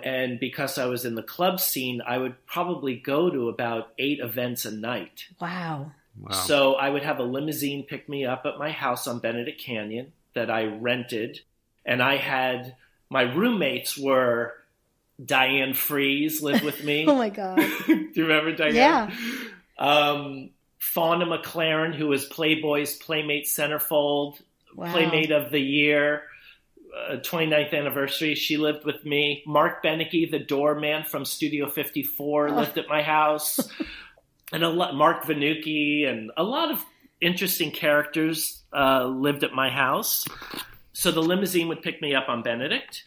[0.01, 4.19] And because I was in the club scene, I would probably go to about eight
[4.19, 5.27] events a night.
[5.41, 5.93] Wow.
[6.21, 6.33] Wow.
[6.33, 10.13] So I would have a limousine pick me up at my house on Benedict Canyon
[10.35, 11.41] that I rented.
[11.85, 12.75] And I had
[13.11, 14.55] my roommates were
[15.25, 17.07] Diane Freeze lived with me.
[17.09, 17.59] oh my god!
[17.87, 18.75] Do you remember Diane?
[18.75, 19.11] Yeah.
[19.79, 24.41] Um, Fawna MacLaren, who was Playboy's Playmate Centerfold,
[24.77, 24.93] Wow.
[24.93, 26.25] Playmate of the Year,
[27.09, 28.35] uh, 29th anniversary.
[28.35, 29.43] She lived with me.
[29.47, 33.59] Marc Benecke, the doorman from Studio 54, lived at my house.
[34.53, 36.85] and a lot, Mark Vanucci and a lot of
[37.21, 40.27] interesting characters uh, lived at my house.
[40.93, 43.05] So the limousine would pick me up on Benedict.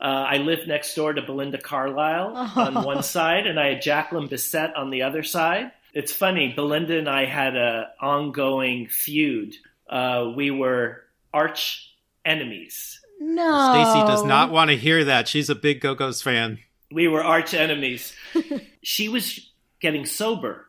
[0.00, 4.28] Uh, I lived next door to Belinda Carlisle on one side, and I had Jacqueline
[4.28, 5.72] Bisset on the other side.
[5.92, 9.56] It's funny, Belinda and I had a ongoing feud.
[9.88, 11.02] Uh, we were
[11.32, 13.00] arch enemies.
[13.20, 13.72] No.
[13.72, 15.28] Stacy does not want to hear that.
[15.28, 16.58] She's a big Go Go's fan.
[16.90, 18.14] We were arch enemies.
[18.82, 20.68] she was getting sober.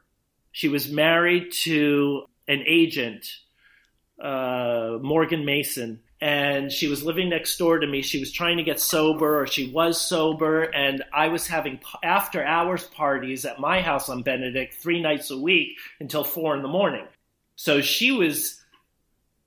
[0.51, 3.25] She was married to an agent,
[4.21, 8.01] uh, Morgan Mason, and she was living next door to me.
[8.01, 12.43] She was trying to get sober, or she was sober, and I was having after
[12.43, 16.67] hours parties at my house on Benedict three nights a week until four in the
[16.67, 17.07] morning.
[17.55, 18.60] So she was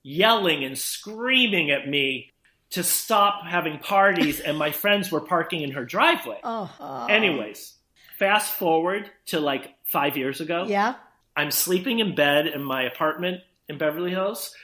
[0.04, 2.30] yelling and screaming at me
[2.70, 6.38] to stop having parties, and my friends were parking in her driveway.
[6.44, 7.06] Oh.
[7.08, 7.74] Anyways,
[8.18, 10.66] fast forward to like five years ago.
[10.68, 10.94] Yeah.
[11.36, 14.54] I'm sleeping in bed in my apartment in Beverly Hills,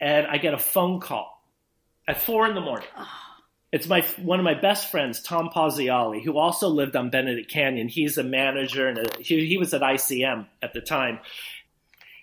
[0.00, 1.42] and I get a phone call
[2.06, 2.88] at four in the morning.
[3.70, 7.86] It's my one of my best friends, Tom Pozziali, who also lived on Benedict Canyon.
[7.86, 11.18] He's a manager and a, he, he was at ICM at the time.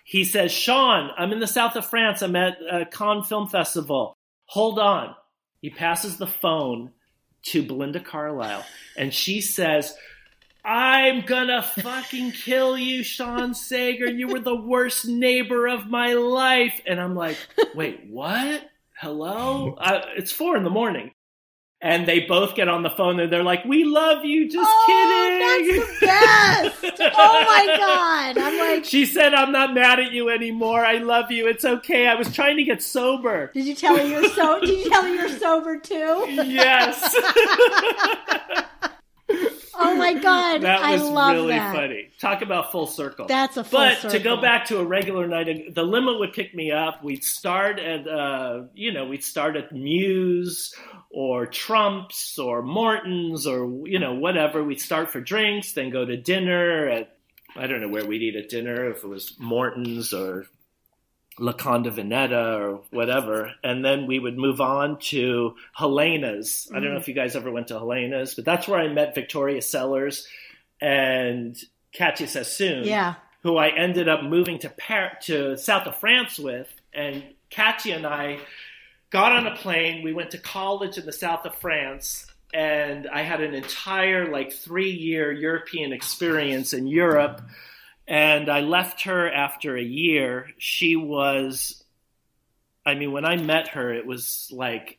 [0.08, 2.22] He says, "Sean, I'm in the south of France.
[2.22, 4.16] I'm at uh, Cannes Film Festival.
[4.46, 5.14] Hold on."
[5.60, 6.92] He passes the phone
[7.46, 8.64] to Belinda Carlisle,
[8.96, 9.96] and she says,
[10.66, 14.10] I'm gonna fucking kill you, Sean Sager.
[14.10, 16.80] You were the worst neighbor of my life.
[16.84, 17.38] And I'm like,
[17.76, 18.68] wait, what?
[18.98, 19.74] Hello?
[19.78, 21.12] Uh, it's four in the morning.
[21.82, 24.84] And they both get on the phone and they're like, we love you, just oh,
[24.86, 26.06] kidding.
[26.08, 27.00] That's the best.
[27.16, 28.38] oh my God.
[28.38, 30.84] I'm like, she said, I'm not mad at you anymore.
[30.84, 31.46] I love you.
[31.48, 32.06] It's okay.
[32.06, 33.50] I was trying to get sober.
[33.52, 36.24] did you tell her you're so, did you tell her you're sober too?
[36.46, 37.14] Yes.
[39.78, 40.62] Oh my God.
[40.62, 41.02] that I was
[41.34, 41.74] really that.
[41.74, 42.08] funny.
[42.18, 43.26] Talk about full circle.
[43.26, 44.10] That's a full but circle.
[44.10, 47.02] to go back to a regular night, the limo would pick me up.
[47.04, 50.74] We'd start at, uh, you know, we'd start at Muse
[51.10, 54.62] or Trump's or Morton's or, you know, whatever.
[54.64, 57.16] We'd start for drinks, then go to dinner at,
[57.54, 60.46] I don't know where we'd eat at dinner, if it was Morton's or
[61.38, 63.52] Locanda Veneta or whatever.
[63.62, 66.68] And then we would move on to Helena's.
[66.70, 66.98] I don't know mm-hmm.
[66.98, 70.26] if you guys ever went to Helena's, but that's where I met Victoria Sellers
[70.80, 71.56] and
[71.96, 73.14] Katya Sassoon Yeah.
[73.42, 78.06] who I ended up moving to Par- to south of France with, and Katya and
[78.06, 78.38] I
[79.10, 80.02] got on a plane.
[80.02, 84.52] We went to college in the south of France, and I had an entire like
[84.52, 87.42] three year European experience in Europe.
[88.08, 90.48] And I left her after a year.
[90.58, 91.82] She was,
[92.84, 94.98] I mean, when I met her, it was like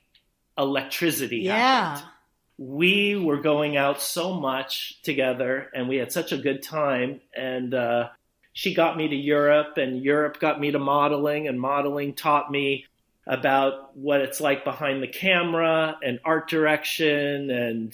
[0.57, 1.37] electricity.
[1.37, 1.95] Yeah.
[1.95, 2.11] happened
[2.57, 7.73] we were going out so much together and we had such a good time and
[7.73, 8.09] uh,
[8.53, 12.85] she got me to europe and europe got me to modeling and modeling taught me
[13.27, 17.93] about what it's like behind the camera and art direction and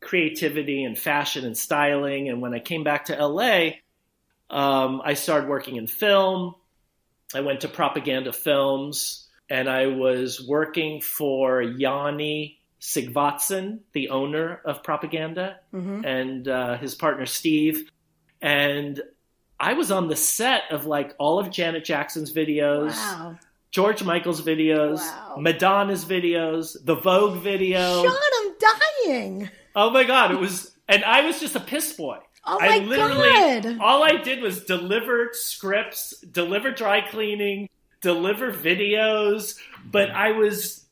[0.00, 3.70] creativity and fashion and styling and when i came back to la
[4.50, 6.54] um, i started working in film
[7.34, 14.82] i went to propaganda films and i was working for Joni Sighvatsson, the owner of
[14.82, 16.04] Propaganda, Mhm.
[16.04, 17.90] and uh, his partner Steve.
[18.40, 19.00] And
[19.58, 23.38] I was on the set of like all of Janet Jackson's videos, Wow.
[23.72, 25.36] George Michael's videos, Wow.
[25.38, 28.04] Madonna's videos, the Vogue video.
[28.04, 28.54] Sean, I'm
[29.06, 29.50] dying.
[29.74, 32.18] Oh my God, it was, and I was just a piss boy.
[32.46, 33.78] Oh I literally, God.
[33.80, 37.68] all I did was deliver scripts, deliver dry cleaning,
[38.00, 40.84] deliver videos, but I was,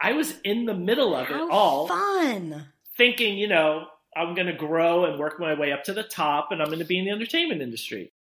[0.00, 1.86] I was in the middle of How it all.
[1.88, 2.66] fun.
[2.96, 3.86] thinking, you know,
[4.16, 6.78] I'm going to grow and work my way up to the top and I'm going
[6.78, 8.12] to be in the entertainment industry.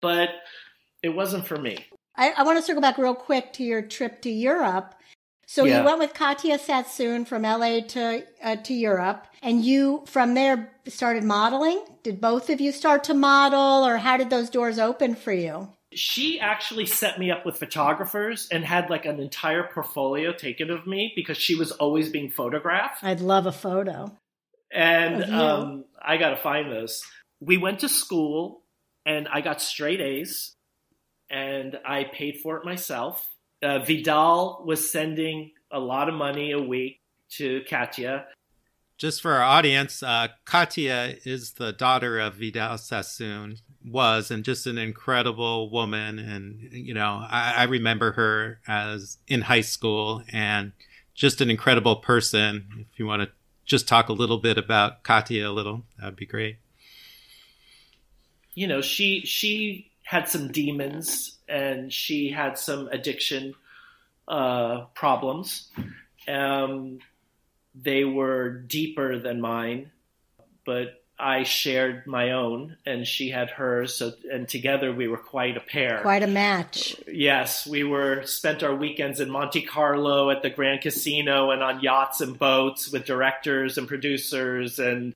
[0.00, 0.30] But
[1.02, 1.84] it wasn't for me.
[2.16, 4.94] I, I want to circle back real quick to your trip to Europe.
[5.50, 5.78] So Yeah.
[5.78, 10.70] you went with Katya Sassoon from LA to uh, to Europe, and you from there
[10.88, 11.82] started modeling.
[12.02, 15.70] Did both of you start to model, or how did those doors open for you?
[15.94, 20.86] She actually set me up with photographers and had like an entire portfolio taken of
[20.86, 23.02] me because she was always being photographed.
[23.02, 24.12] I'd love a photo.
[24.70, 27.02] And um, I got to find those.
[27.40, 28.64] We went to school
[29.06, 30.54] and I got straight A's
[31.30, 33.26] and I paid for it myself.
[33.62, 37.00] Uh, Vidal was sending a lot of money a week
[37.30, 38.26] to Katya.
[38.96, 44.66] Just for our audience, uh, Katia is the daughter of Vidal Sassoon, was, and just
[44.66, 46.18] an incredible woman.
[46.18, 50.72] And, you know, I, I remember her as in high school and
[51.14, 52.86] just an incredible person.
[52.92, 53.30] If you want to
[53.66, 56.56] just talk a little bit about Katia a little, that'd be great.
[58.54, 63.54] You know, she she had some demons and she had some addiction
[64.26, 65.70] uh, problems.
[66.26, 66.98] Um,
[67.74, 69.90] they were deeper than mine,
[70.64, 73.94] but I shared my own and she had hers.
[73.94, 76.00] So, and together we were quite a pair.
[76.00, 76.96] Quite a match.
[77.08, 81.80] Yes, we were spent our weekends in Monte Carlo at the Grand Casino and on
[81.80, 84.78] yachts and boats with directors and producers.
[84.78, 85.14] And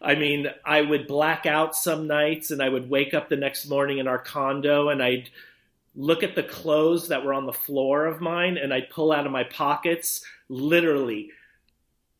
[0.00, 3.66] I mean, I would black out some nights and I would wake up the next
[3.66, 5.28] morning in our condo and I'd
[5.94, 9.26] look at the clothes that were on the floor of mine and I'd pull out
[9.26, 11.30] of my pockets literally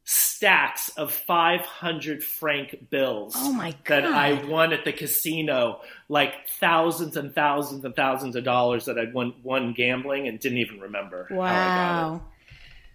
[0.05, 4.03] stacks of 500 franc bills oh my God.
[4.03, 8.99] that I won at the casino, like thousands and thousands and thousands of dollars that
[8.99, 11.29] I'd won, won gambling and didn't even remember.
[11.31, 12.23] Wow.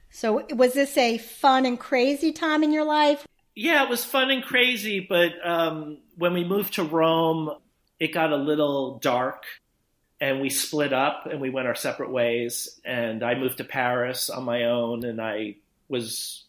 [0.09, 3.25] So was this a fun and crazy time in your life?
[3.55, 7.51] Yeah, it was fun and crazy, but um, when we moved to Rome,
[7.99, 9.45] it got a little dark
[10.19, 14.29] and we split up and we went our separate ways and I moved to Paris
[14.29, 15.55] on my own and I
[15.87, 16.43] was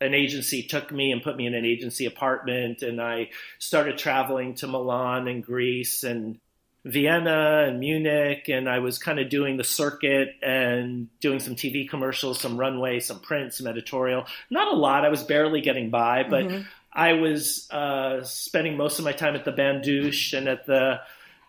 [0.00, 4.54] an agency took me and put me in an agency apartment and I started traveling
[4.56, 6.38] to Milan and Greece and
[6.84, 11.88] Vienna and Munich and I was kind of doing the circuit and doing some TV
[11.88, 14.26] commercials, some runway, some print, some editorial.
[14.50, 15.04] Not a lot.
[15.04, 16.62] I was barely getting by, but mm-hmm.
[16.92, 21.00] I was uh, spending most of my time at the Bains Douches and at the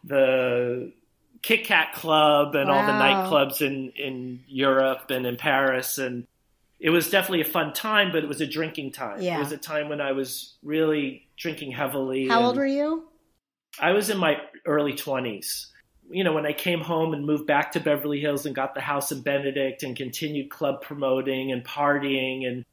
[0.04, 0.92] the
[1.42, 2.76] Kit Kat Club and wow.
[2.76, 6.28] all the nightclubs in in Europe and in Paris and
[6.80, 9.22] it was definitely a fun time, but it was a drinking time.
[9.22, 9.38] Yeah.
[9.38, 12.28] It was a time when I was really drinking heavily.
[12.28, 13.08] How old were you?
[13.80, 15.68] I was in my early 20s.
[16.10, 18.82] You know, when I came home and moved back to Beverly Hills and got the
[18.82, 22.66] house in Benedict and continued club promoting and partying and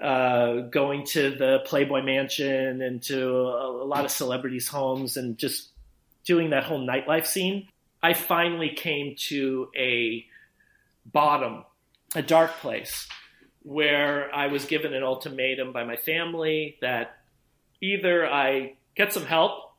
[0.00, 5.38] uh, going to the Playboy Mansion and to a, a lot of celebrities' homes and
[5.38, 5.70] just
[6.24, 7.68] doing that whole nightlife scene,
[8.06, 10.24] I finally came to a
[11.04, 11.64] bottom,
[12.14, 13.08] a dark place
[13.64, 17.16] where I was given an ultimatum by my family that
[17.80, 19.72] either I get some help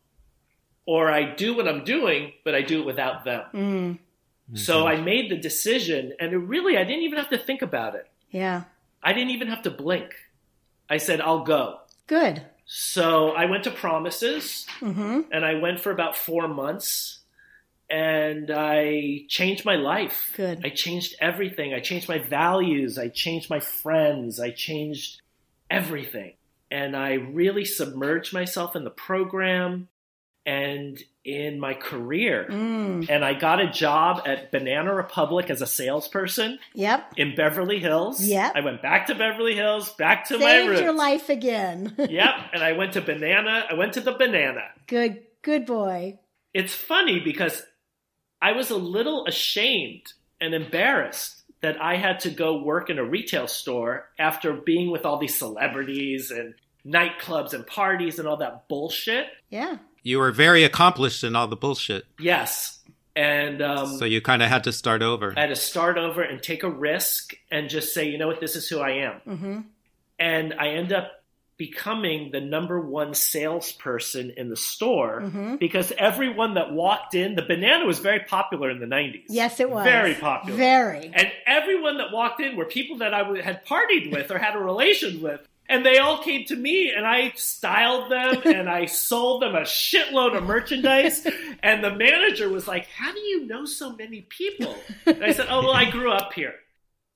[0.86, 3.46] or I do what I'm doing, but I do it without them.
[3.54, 4.58] Mm.
[4.58, 7.96] So I made the decision, and it really, I didn't even have to think about
[7.96, 8.10] it.
[8.30, 8.64] Yeah.
[9.02, 10.16] I didn't even have to blink.
[10.90, 11.80] I said, I'll go.
[12.08, 12.46] Good.
[12.66, 15.22] So I went to Promises, mm-hmm.
[15.32, 17.20] and I went for about four months
[17.90, 20.34] and I changed my life.
[20.36, 20.62] Good.
[20.66, 21.74] I changed everything.
[21.74, 22.98] I changed my values.
[22.98, 24.40] I changed my friends.
[24.40, 25.22] I changed
[25.70, 26.34] everything.
[26.70, 29.88] And I really submerged myself in the program
[30.46, 32.48] and in my career.
[32.50, 33.10] Mm.
[33.10, 36.60] And I got a job at Banana Republic as a salesperson.
[36.74, 37.14] Yep.
[37.18, 38.24] In Beverly Hills.
[38.24, 38.54] Yep.
[38.56, 40.82] I went back to Beverly Hills, back to Saved my roots.
[40.82, 41.96] your life again.
[42.10, 42.34] yep.
[42.54, 43.66] And I went to Banana.
[43.70, 44.64] I went to the Banana.
[44.88, 45.24] Good.
[45.42, 46.20] Good boy.
[46.54, 47.62] It's funny because
[48.42, 53.04] I was a little ashamed and embarrassed that I had to go work in a
[53.04, 56.54] retail store after being with all these celebrities and
[56.86, 59.26] nightclubs and parties and all that bullshit.
[59.50, 59.78] Yeah.
[60.04, 62.06] You were very accomplished in all the bullshit.
[62.20, 62.80] Yes.
[63.16, 65.34] And um, so you kind of had to start over.
[65.36, 68.40] I had to start over and take a risk and just say, you know what,
[68.40, 69.22] this is who I am.
[69.28, 69.60] Mm-hmm.
[70.20, 71.17] And I end up
[71.58, 75.56] becoming the number one salesperson in the store mm-hmm.
[75.56, 79.24] because everyone that walked in, the banana was very popular in the 90s.
[79.28, 79.84] Yes, it was.
[79.84, 80.56] Very popular.
[80.56, 81.12] Very.
[81.14, 84.60] And everyone that walked in were people that I had partied with or had a
[84.60, 85.46] relation with.
[85.70, 89.62] And they all came to me and I styled them and I sold them a
[89.62, 91.28] shitload of merchandise.
[91.64, 94.76] and the manager was like, How do you know so many people?
[95.06, 96.54] And I said, Oh, well, I grew up here.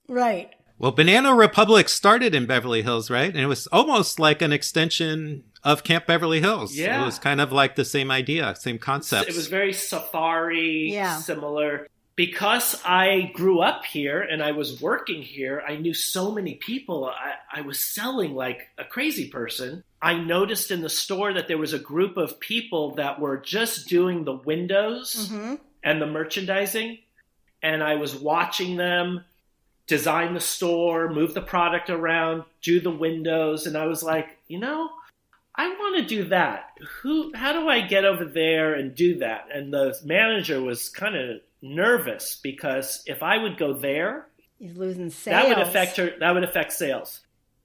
[0.08, 0.52] Right.
[0.82, 3.30] Well, Banana Republic started in Beverly Hills, right?
[3.30, 6.76] And it was almost like an extension of Camp Beverly Hills.
[6.76, 7.04] Yeah.
[7.04, 9.30] It was kind of like the same idea, same concept.
[9.30, 11.18] It was very safari, yeah.
[11.18, 11.88] similar.
[12.16, 17.06] Because I grew up here and I was working here, I knew so many people.
[17.06, 19.84] I, I was selling like a crazy person.
[20.02, 23.88] I noticed in the store that there was a group of people that were just
[23.88, 25.56] doing the windows mm-hmm.
[25.84, 26.98] and the merchandising.
[27.62, 29.24] And I was watching them
[29.88, 34.60] design the store, move the product around, do the windows, and I was like, you
[34.60, 34.90] know,
[35.56, 36.72] I want to do that.
[37.02, 37.34] Who?
[37.36, 39.48] How do I get over there and do that?
[39.54, 44.28] And the manager was kind of nervous because if I would go there,
[44.60, 45.44] he's losing sales.
[45.44, 46.14] That would affect her.
[46.20, 47.20] That would affect sales.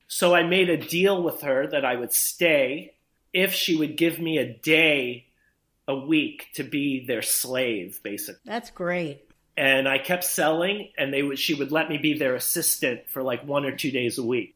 [0.09, 2.95] So I made a deal with her that I would stay
[3.33, 5.27] if she would give me a day
[5.89, 8.41] a week to be their slave, basically.
[8.45, 9.26] That's great.
[9.57, 13.23] And I kept selling, and they would she would let me be their assistant for
[13.23, 14.55] like one or two days a week.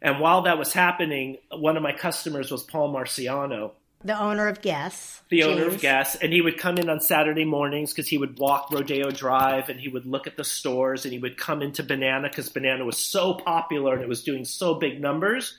[0.00, 3.72] And while that was happening, one of my customers was Paul Marciano,
[4.02, 5.20] The owner of Guess.
[5.28, 8.38] the owner of Guess, and he would come in on Saturday mornings because he would
[8.38, 11.82] walk Rodeo Drive and he would look at the stores and he would come into
[11.84, 15.56] Banana because Banana was so popular and it was doing so big numbers.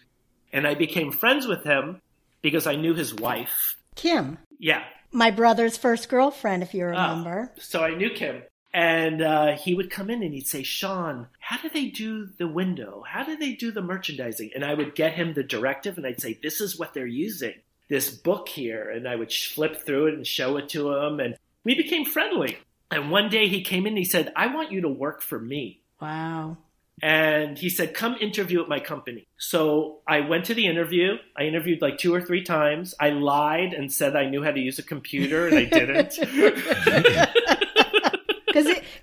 [0.51, 2.01] And I became friends with him
[2.41, 3.77] because I knew his wife.
[3.95, 7.11] Kim, Yeah, my brother's first girlfriend, if you Ah.
[7.11, 7.51] remember.
[7.59, 8.41] so I knew Kim.
[8.73, 12.47] And uh, he would come in and he'd say, Sean, how do they do the
[12.47, 13.03] window?
[13.07, 14.51] How do they do the merchandising?
[14.55, 17.53] And I would get him the directive and I'd say, this is what they're using,
[17.87, 18.89] this book here.
[18.89, 21.19] And I would flip through it and show it to him.
[21.19, 22.57] And we became friendly.
[22.89, 25.39] And one day he came in and he said, I want you to work for
[25.39, 25.81] me.
[26.01, 26.57] Wow.
[27.01, 29.27] And he said, Come interview at my company.
[29.37, 31.15] So I went to the interview.
[31.35, 32.93] I interviewed like two or three times.
[32.99, 36.19] I lied and said I knew how to use a computer, and I didn't.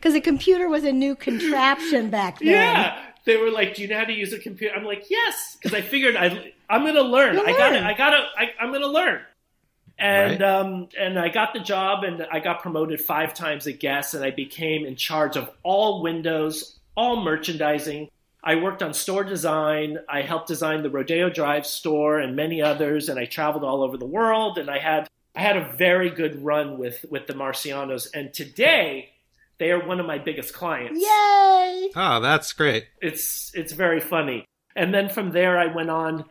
[0.01, 2.49] Because the computer was a new contraption back then.
[2.49, 3.03] yeah.
[3.27, 5.75] They were like, "Do you know how to use a computer?" I'm like, "Yes," because
[5.77, 7.35] I figured I, I'm going to learn.
[7.37, 7.83] You'll I got it.
[7.83, 8.21] I got it.
[8.37, 9.21] I, I'm going to learn.
[9.99, 10.43] And Right.
[10.43, 14.25] um, and I got the job, and I got promoted five times at Guess, and
[14.25, 18.09] I became in charge of all windows, all merchandising.
[18.43, 19.99] I worked on store design.
[20.09, 23.99] I helped design the Rodeo Drive store and many others, and I traveled all over
[23.99, 24.57] the world.
[24.57, 29.11] And I had I had a very good run with with the Marcianos, and today
[29.61, 31.91] they are one of my biggest clients Yay!
[31.95, 32.87] Oh, that's great.
[33.01, 34.45] it's it's very funny.
[34.77, 36.25] And then from there, I went on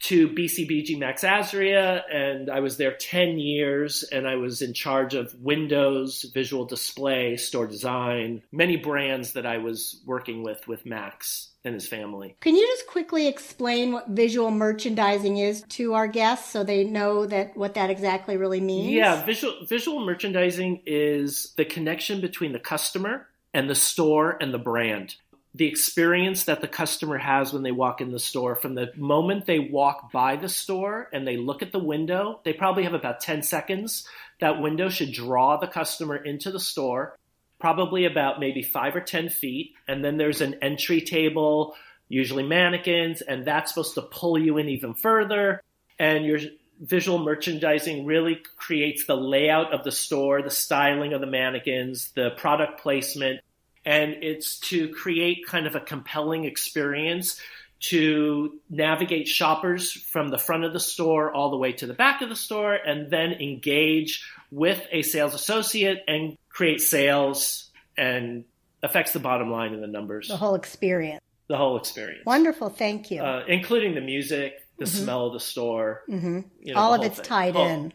[0.00, 5.14] to BCBG Max Azria, and I was there ten years, and I was in charge
[5.14, 11.50] of Windows, visual display, store design, many brands that I was working with with Max
[11.64, 12.36] and his family.
[12.40, 17.26] Can you just quickly explain what visual merchandising is to our guests so they know
[17.26, 18.92] that what that exactly really means?
[18.92, 24.58] Yeah, visual visual merchandising is the connection between the customer and the store and the
[24.58, 25.16] brand.
[25.56, 28.56] The experience that the customer has when they walk in the store.
[28.56, 32.52] From the moment they walk by the store and they look at the window, they
[32.52, 34.06] probably have about 10 seconds.
[34.40, 37.16] That window should draw the customer into the store,
[37.58, 41.74] probably about maybe 5 or 10 feet, and then there's an entry table,
[42.10, 45.62] usually mannequins, and that's supposed to pull you in even further.
[45.98, 46.40] And your
[46.78, 52.32] visual merchandising really creates the layout of the store, the styling of the mannequins, the
[52.36, 53.40] product placement,
[53.86, 57.40] and it's to create kind of a compelling experience
[57.78, 62.20] to navigate shoppers from the front of the store all the way to the back
[62.22, 68.44] of the store and then engage with a sales associate and create sales and
[68.82, 71.20] affects the bottom line and the numbers, The whole experience.
[71.48, 72.24] the whole experience.
[72.26, 72.70] Wonderful.
[72.70, 73.22] Thank you.
[73.22, 77.06] Uh, including the music, the smell of the store, hmm you know, All the of
[77.06, 77.24] it's thing.
[77.24, 77.92] tied Oh, in.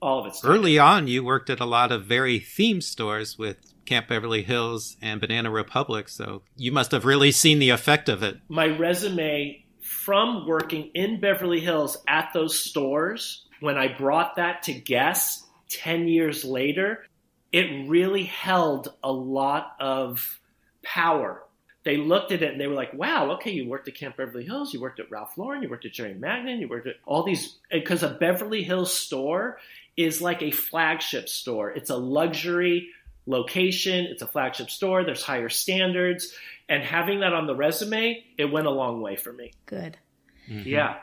[0.00, 3.38] All of it's tied Early on, you worked at a lot of very theme stores
[3.38, 8.08] with Camp Beverly Hills and Banana Republic, so you must have really seen the effect
[8.08, 8.38] of it.
[8.48, 14.72] my resume from working in Beverly Hills at those stores, when I brought that to
[14.72, 17.04] Guess 10 years later,
[17.52, 20.40] it really held a lot of
[20.82, 21.44] power.
[21.84, 24.44] They looked at it and they were like, wow, okay, you worked at Camp Beverly
[24.44, 27.24] Hills, you worked at Ralph Lauren, you worked at Jerry Magnin, you worked at all
[27.24, 29.58] these, because a Beverly Hills store
[29.96, 31.70] is like a flagship store.
[31.70, 32.88] It's a luxury
[33.26, 36.32] location, it's a flagship store, there's higher standards.
[36.68, 39.52] And having that on the resume, it went a long way for me.
[39.66, 39.98] Good.
[40.46, 40.96] Yeah.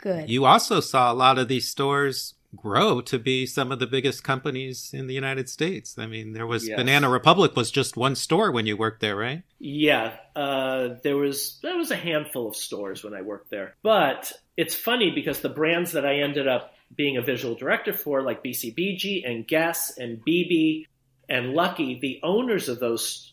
[0.00, 0.28] Good.
[0.28, 4.22] You also saw a lot of these stores grow to be some of the biggest
[4.24, 5.98] companies in the United States.
[5.98, 6.76] I mean, there was Yes.
[6.76, 9.42] Banana Republic was just one store when you worked there, right?
[9.58, 14.32] Yeah, uh, there was there was a handful of stores when I worked there, but
[14.56, 18.44] it's funny because the brands that I ended up being a visual director for, like
[18.44, 20.86] BCBG and Guess and bebe
[21.28, 23.32] and Lucky, the owners of those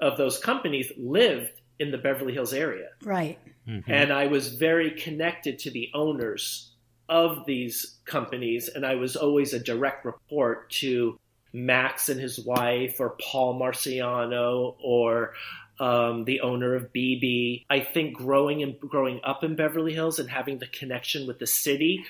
[0.00, 3.38] of those companies lived in the Beverly Hills area, right.
[3.66, 3.84] Mhm.
[3.88, 6.70] and I was very connected to the owners
[7.08, 11.18] of these companies, and I was always a direct report to
[11.52, 15.34] Max and his wife, or Paul Marciano, or
[15.80, 17.64] um, the owner of bebe.
[17.70, 21.46] I think growing and growing up in Beverly Hills and having the connection with the
[21.46, 22.04] city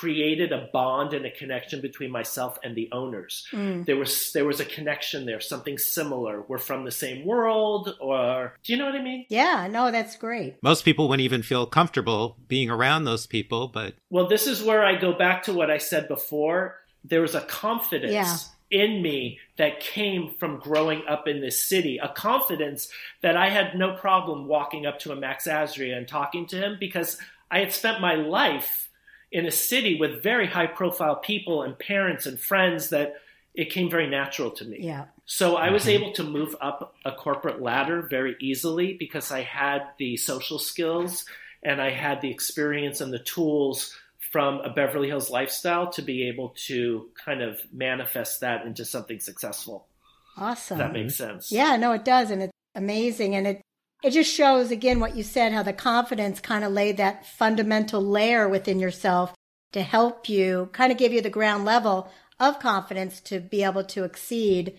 [0.00, 3.46] created a bond and a connection between myself and the owners.
[3.52, 3.86] Mm.
[3.86, 6.42] There was there was a connection there, something similar.
[6.42, 9.24] We're from the same world, or do you know what I mean?
[9.28, 10.56] Yeah, no, that's great.
[10.62, 14.84] Most people wouldn't even feel comfortable being around those people, but Well, this is where
[14.84, 16.76] I go back to what I said before.
[17.04, 18.36] There was a confidence Yeah.
[18.70, 22.88] in me that came from growing up in this city, a confidence
[23.22, 26.78] that I had no problem walking up to a Max Azria and talking to him
[26.80, 27.16] because
[27.48, 28.88] I had spent my life
[29.34, 33.16] in a city with very high profile people and parents and friends that
[33.52, 34.78] it came very natural to me.
[34.80, 35.06] Yeah.
[35.26, 35.94] So I was Mhm.
[35.96, 41.26] able to move up a corporate ladder very easily because I had the social skills
[41.64, 43.96] and I had the experience and the tools
[44.30, 49.18] from a Beverly Hills lifestyle to be able to kind of manifest that into something
[49.18, 49.86] successful.
[50.36, 50.80] Awesome.
[50.80, 51.50] If that makes sense.
[51.50, 53.62] Yeah, no, it does, and it's amazing, and it
[54.04, 58.02] it just shows again what you said, how the confidence kind of laid that fundamental
[58.02, 59.34] layer within yourself
[59.72, 63.82] to help you, kind of give you the ground level of confidence to be able
[63.84, 64.74] to exceed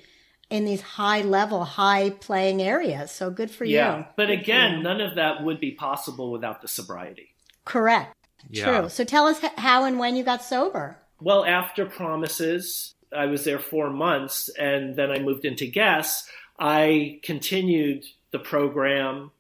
[0.50, 3.10] in these high level, high playing areas.
[3.12, 3.76] So good for you.
[3.78, 3.98] Yeah.
[3.98, 4.06] you.
[4.16, 4.84] But Good again, you.
[4.84, 7.30] none of that would be possible without the sobriety.
[7.66, 8.16] correct,
[8.50, 8.82] Yeah.
[8.82, 8.90] true.
[8.90, 11.00] So tell us how and when you got sober.
[11.20, 16.28] Well, after Promises, I was there four months, and then I moved into Guess.
[16.60, 18.06] I continued
[18.36, 19.32] the program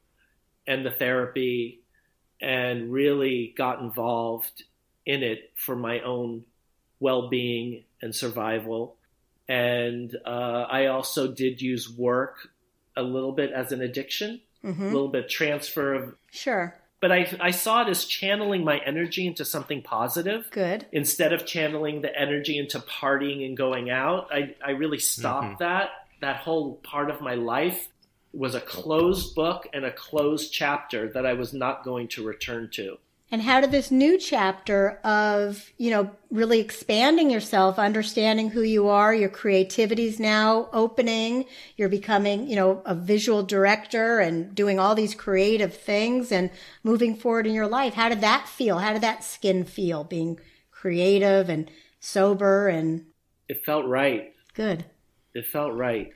[0.66, 1.82] and the therapy,
[2.40, 4.64] and really got involved
[5.06, 6.46] in it for my own
[7.02, 8.96] well-being and survival.
[9.50, 12.48] And uh, I also did use work
[12.96, 16.16] a little bit as an addiction, a hmm little bit transfer of.
[16.32, 20.86] Sure, But I, I saw it as channeling my energy into something positive good.
[20.94, 25.90] instead of channeling the energy into partying and going out, I, I really stopped that.
[26.22, 27.90] That whole part of my life
[28.36, 32.70] was a closed book and a closed chapter that I was not going to return
[32.74, 32.98] to.
[33.32, 38.88] And how did this new chapter of, you know, really expanding yourself, understanding who you
[38.88, 44.94] are, your creativity's now opening, you're becoming, you know, a visual director and doing all
[44.94, 46.52] these creative things and
[46.84, 47.96] moving forward in your life.
[47.96, 48.78] How did that feel?
[48.78, 50.40] How did that skin feel being
[50.72, 51.70] creative and
[52.00, 53.08] sober and
[53.50, 54.34] It felt right.
[54.54, 54.86] good?
[55.34, 56.14] It felt right.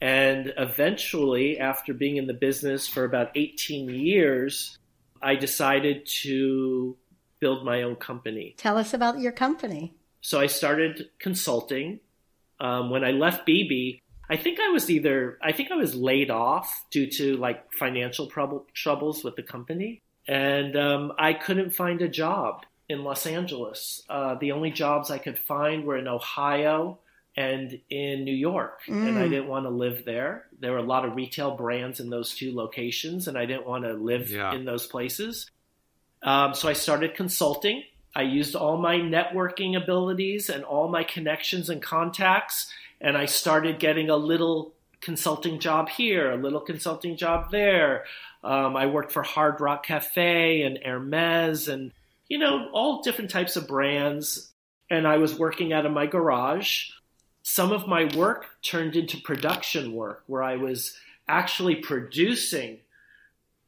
[0.00, 4.78] And eventually, after being in the business for about 18 years,
[5.20, 6.96] I decided to
[7.38, 8.54] build my own company.
[8.56, 9.94] Tell us about your company.
[10.22, 12.00] so I started consulting.
[12.60, 16.30] Um, when I left bebe, I think I was either I think I was laid
[16.30, 22.00] off due to like financial trouble, troubles with the company, and um, I couldn't find
[22.02, 24.02] a job in Los Angeles.
[24.08, 26.98] Uh, the only jobs I could find were in Ohio
[27.36, 29.30] and in New York, and I Mm.
[29.30, 30.46] didn't want to live there.
[30.58, 33.84] There were a lot of retail brands in those two locations, and I didn't want
[33.84, 34.52] to live Yeah.
[34.52, 35.50] in those places.
[36.22, 37.84] Um, so I started consulting.
[38.14, 43.78] I used all my networking abilities and all my connections and contacts, and I started
[43.78, 48.04] getting a little consulting job here, a little consulting job there.
[48.42, 51.92] Um, I worked for Hard Rock Cafe and Hermes and,
[52.28, 54.52] you know, all different types of brands.
[54.90, 56.90] And I was working out of my garage.
[57.42, 60.96] Some of my work turned into production work where I was
[61.28, 62.78] actually producing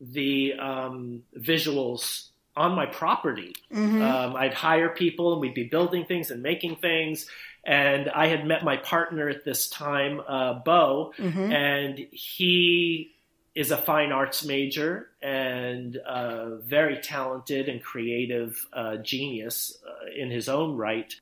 [0.00, 3.54] the um, visuals on my property.
[3.70, 7.26] hmm Um, I'd hire people and we'd be building things and making things.
[7.64, 13.12] And I had met my partner at this time, uh, Bo, hmm and he
[13.54, 20.30] is a fine arts major and a very talented and creative uh, genius uh, in
[20.30, 21.14] his own right.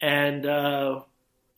[0.00, 1.00] And uh,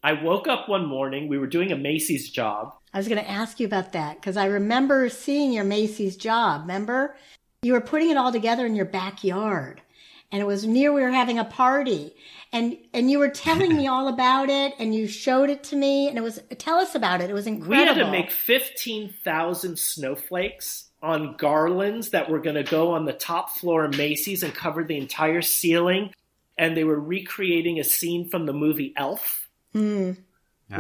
[0.07, 2.77] I woke up one morning, we were doing a Macy's job.
[2.95, 6.61] I was going to ask you about that because I remember seeing your Macy's job.
[6.61, 7.17] Remember?
[7.63, 9.83] You were putting it all together in your backyard.
[10.31, 12.15] And it was near we were having a party.
[12.53, 16.07] And and you were telling me all about it and you showed it to me
[16.09, 17.29] and it was tell us about it.
[17.29, 17.77] It was incredible.
[17.77, 23.13] We had to make 15,000 snowflakes on garlands that were going to go on the
[23.13, 26.13] top floor of Macy's and cover the entire ceiling.
[26.57, 29.46] And they were recreating a scene from the movie Elf
[29.77, 30.13] Hmm.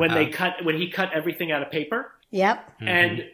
[0.00, 0.32] when they Uh-huh.
[0.32, 2.12] cut when he cut everything out of paper.
[2.30, 2.80] Yep.
[2.80, 2.86] Mhm.
[2.88, 3.24] And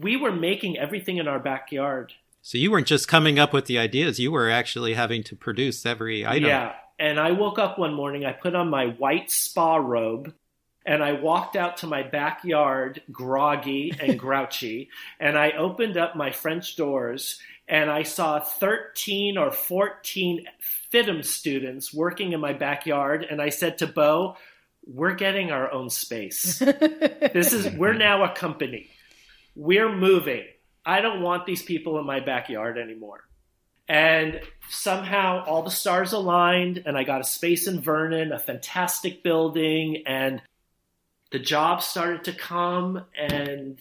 [0.00, 2.14] we were making everything in our backyard.
[2.42, 5.84] so you weren't just coming up with the ideas; you were actually having to produce
[5.84, 6.48] every item.
[6.48, 6.72] Yeah.
[6.98, 10.32] And I woke up one morning, I put on my white spa robe,
[10.86, 14.88] and I walked out to my backyard groggy and grouchy,
[15.20, 20.44] and I opened up my French doors and I saw 13 or 14
[20.92, 24.36] FIDM students working in my backyard, and I said to Bo,
[24.92, 26.62] we're getting our own space.
[27.32, 27.98] This is we're mm-hmm.
[27.98, 28.88] now a company.
[29.54, 30.44] We're moving.
[30.84, 33.20] I don't want these people in my backyard anymore.
[33.88, 39.22] And somehow all the stars aligned, and I got a space in Vernon, a fantastic
[39.22, 40.42] building, and
[41.30, 43.78] the jobs started to come, and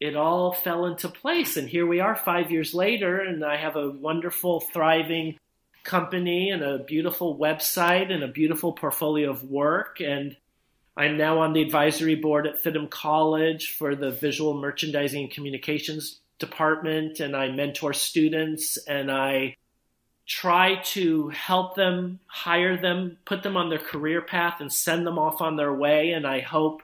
[0.00, 1.56] it all fell into place.
[1.56, 5.38] And here we are five years later, and I have a wonderful, thriving
[5.84, 10.00] company and a beautiful website and a beautiful portfolio of work.
[10.00, 10.36] And
[10.98, 16.18] I'm now on the advisory board at FIDM College for the Visual Merchandising and Communications
[16.40, 19.56] Department, and I mentor students and I
[20.26, 25.20] try to help them, hire them, put them on their career path, and send them
[25.20, 26.10] off on their way.
[26.10, 26.82] And I hope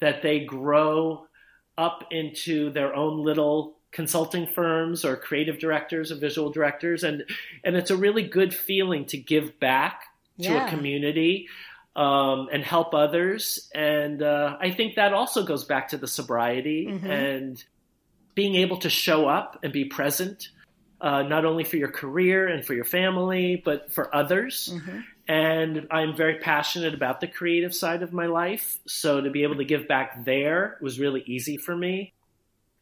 [0.00, 1.26] that they grow
[1.76, 7.24] up into their own little consulting firms or creative directors or visual directors and
[7.64, 10.02] and it's a really good feeling to give back
[10.38, 10.66] to Yeah.
[10.66, 11.48] a community
[11.96, 16.86] um, and help others and uh, i think that also goes back to the sobriety
[16.88, 17.08] Mhm.
[17.08, 17.64] and
[18.34, 20.48] being able to show up and be present
[21.00, 25.04] uh, not only for your career and for your family but for others Mhm.
[25.28, 28.78] and I'm very passionate about the creative side of my life.
[28.86, 32.12] So to be able to give back there was really easy for me.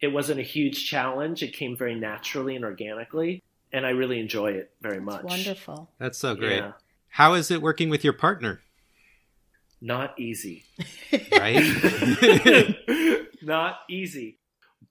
[0.00, 1.42] It wasn't a huge challenge.
[1.42, 3.42] It came very naturally and organically,
[3.72, 5.24] and I really enjoy it very much.
[5.24, 5.88] Wonderful.
[5.98, 6.56] That's so great.
[6.58, 6.72] Yeah.
[7.08, 8.60] How is it working with your partner?
[9.84, 10.64] Not easy.
[11.30, 11.62] Right?
[13.42, 14.38] Not easy.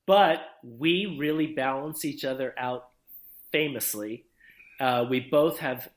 [0.06, 2.90] But we really balance each other out
[3.52, 4.26] famously.
[4.80, 5.90] Uh, we both have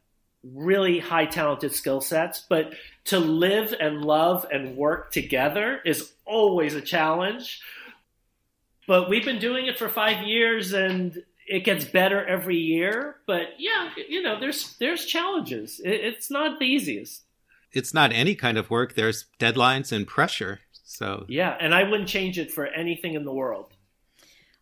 [0.43, 2.73] really high talented skill sets, but
[3.05, 7.61] to live and love and work together is always a challenge.
[8.87, 13.17] But we've been doing it for five years and it gets better every year.
[13.27, 15.81] But yeah, you know, there's there's challenges.
[15.85, 17.26] It, it's not the easiest.
[17.77, 18.95] It's not any kind of work.
[18.95, 20.61] There's deadlines and pressure.
[20.85, 23.73] So Yeah, and I wouldn't change it for anything in the world.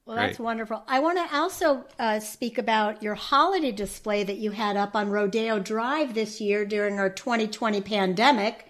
[0.06, 0.44] Well, that's Right.
[0.44, 0.82] wonderful.
[0.86, 5.08] I want to also uh, speak about your holiday display that you had up on
[5.10, 8.66] Rodeo Drive this year during our 2020 pandemic.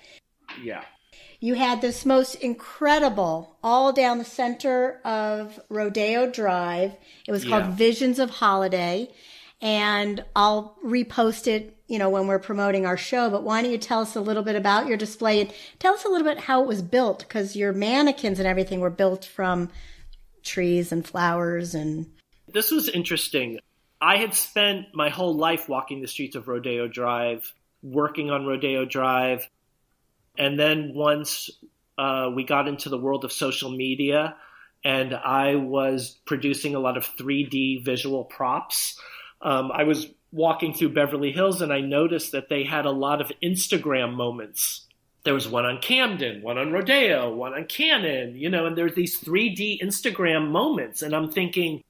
[0.63, 0.85] Yeah.
[1.41, 6.93] You had this most incredible, all down the center of Rodeo Drive.
[7.27, 7.71] It was called Yeah.
[7.75, 9.11] Visions of Holiday.
[9.61, 13.31] And I'll repost it, you know, when we're promoting our show.
[13.31, 16.05] But why don't you tell us a little bit about your display and tell us
[16.05, 17.21] a little bit how it was built?
[17.21, 19.71] Because your mannequins and everything were built from
[20.43, 22.11] trees and flowers and
[22.49, 23.59] This was interesting.
[24.01, 28.85] I had spent my whole life walking the streets of Rodeo Drive, working on Rodeo
[28.85, 29.49] Drive.
[30.37, 31.51] And then once
[31.97, 34.37] uh, we got into the world of social media,
[34.85, 39.01] and I was producing a lot of 3D visual props,
[39.41, 43.21] um, I was walking through Beverly Hills and I noticed that they had a lot
[43.21, 44.87] of Instagram moments.
[45.25, 48.95] There was one on Camden, one on Rodeo, one on Canon, you know, and there's
[48.95, 51.01] these 3D Instagram moments.
[51.03, 51.83] And I'm thinking,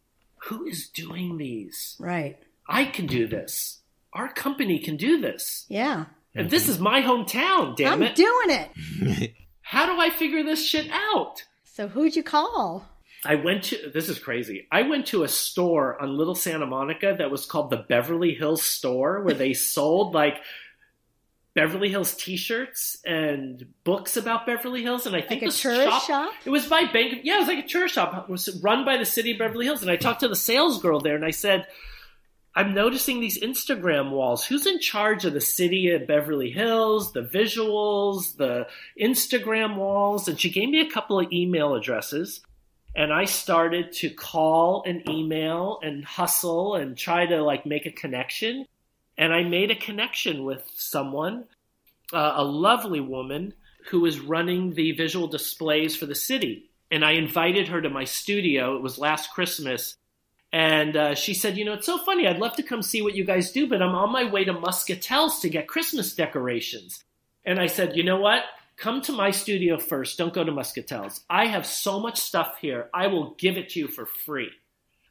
[0.44, 1.96] who is doing these?
[1.98, 2.38] right.
[2.66, 3.80] I can do this.
[4.14, 5.66] Our company can do this.
[5.68, 6.06] Yeah.
[6.34, 8.14] And this is my hometown, damn I'm it.
[8.14, 9.34] doing it.
[9.62, 11.42] How do I figure this shit out?
[11.64, 12.88] So who'd you call?
[13.24, 14.66] I went to this is crazy.
[14.70, 18.62] I went to a store on Little Santa Monica that was called the Beverly Hills
[18.62, 20.36] Store where they sold like
[21.54, 26.06] Beverly Hills t-shirts and books about Beverly Hills and I think Like a the tourist
[26.06, 26.32] shop?
[26.44, 28.26] It was by Bank yeah, it was like a tourist shop.
[28.28, 30.82] It was run by the city of Beverly Hills and I talked to the sales
[30.82, 31.66] girl there and I said
[32.56, 34.44] I'm noticing these Instagram walls.
[34.44, 38.68] Who's in charge of the city of Beverly Hills, the visuals, the
[39.00, 40.28] Instagram walls?
[40.28, 42.42] And she gave me a couple of email addresses.
[42.96, 47.90] And I started to call and email and hustle and try to like make a
[47.90, 48.66] connection.
[49.18, 51.44] And I made a connection with someone,
[52.12, 53.54] uh, a lovely woman
[53.90, 56.70] who was running the visual displays for the city.
[56.90, 58.76] And I invited her to my studio.
[58.76, 59.96] It was last Christmas.
[60.52, 62.28] And uh, she said, You know, it's so funny.
[62.28, 64.54] I'd love to come see what you guys do, but I'm on my way to
[64.54, 67.02] Moskatels to get Christmas decorations.
[67.44, 68.44] And I said, You know what?
[68.76, 70.18] Come to my studio first.
[70.18, 71.20] Don't go to Moskatels.
[71.30, 72.88] I have so much stuff here.
[72.92, 74.50] I will give it to you for free.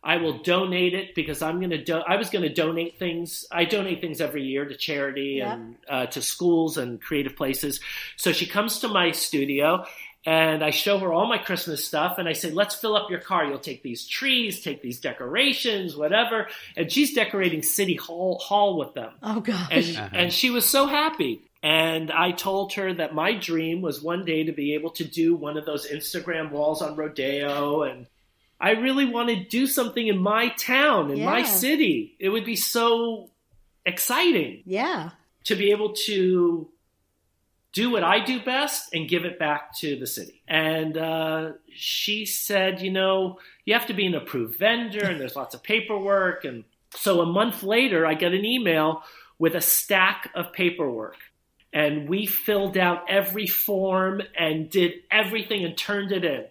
[0.05, 1.81] I will donate it because I'm going to.
[1.81, 3.45] Do- I was going to donate things.
[3.49, 5.53] I donate things every year to charity Yeah.
[5.53, 7.79] and uh, to schools and creative places.
[8.17, 9.85] So she comes to my studio
[10.25, 13.19] and I show her all my Christmas stuff and I say, let's fill up your
[13.21, 13.45] car.
[13.45, 16.47] You'll take these trees, take these decorations, whatever.
[16.75, 19.11] And she's decorating City Hall, Hall with them.
[19.23, 19.67] Oh gosh.
[19.71, 20.09] And, Uh-huh.
[20.11, 21.41] and she was so happy.
[21.63, 25.33] And I told her that my dream was one day to be able to do
[25.33, 27.83] one of those Instagram walls on Rodeo.
[27.83, 28.05] And
[28.59, 32.17] I really want to do something in my town, in my city.
[32.19, 33.29] It would be so
[33.85, 35.11] exciting yeah.
[35.45, 36.69] to be able to
[37.71, 40.43] do what I do best and give it back to the city.
[40.47, 45.35] And uh, she said, you know, you have to be an approved vendor and there's
[45.35, 46.43] lots of paperwork.
[46.43, 49.03] And so a month later, I get an email
[49.39, 51.17] with a stack of paperwork.
[51.73, 56.45] And we filled out every form and did everything and turned it in.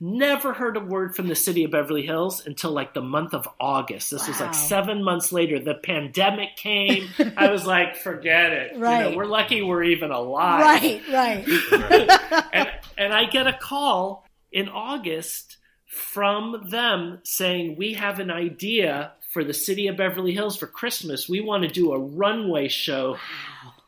[0.00, 3.48] Never heard a word from the city of Beverly Hills until like the month of
[3.58, 4.12] August.
[4.12, 5.58] This was like seven months later.
[5.58, 7.08] The pandemic came.
[7.36, 8.72] I was like, forget it.
[8.74, 9.16] You know, Right.
[9.16, 10.60] we're lucky we're even alive.
[10.60, 12.48] Right, right.
[12.52, 15.56] and, and I get a call in August
[15.86, 21.28] from them saying, We have an idea for the city of Beverly Hills for Christmas.
[21.28, 23.16] We want to do a runway show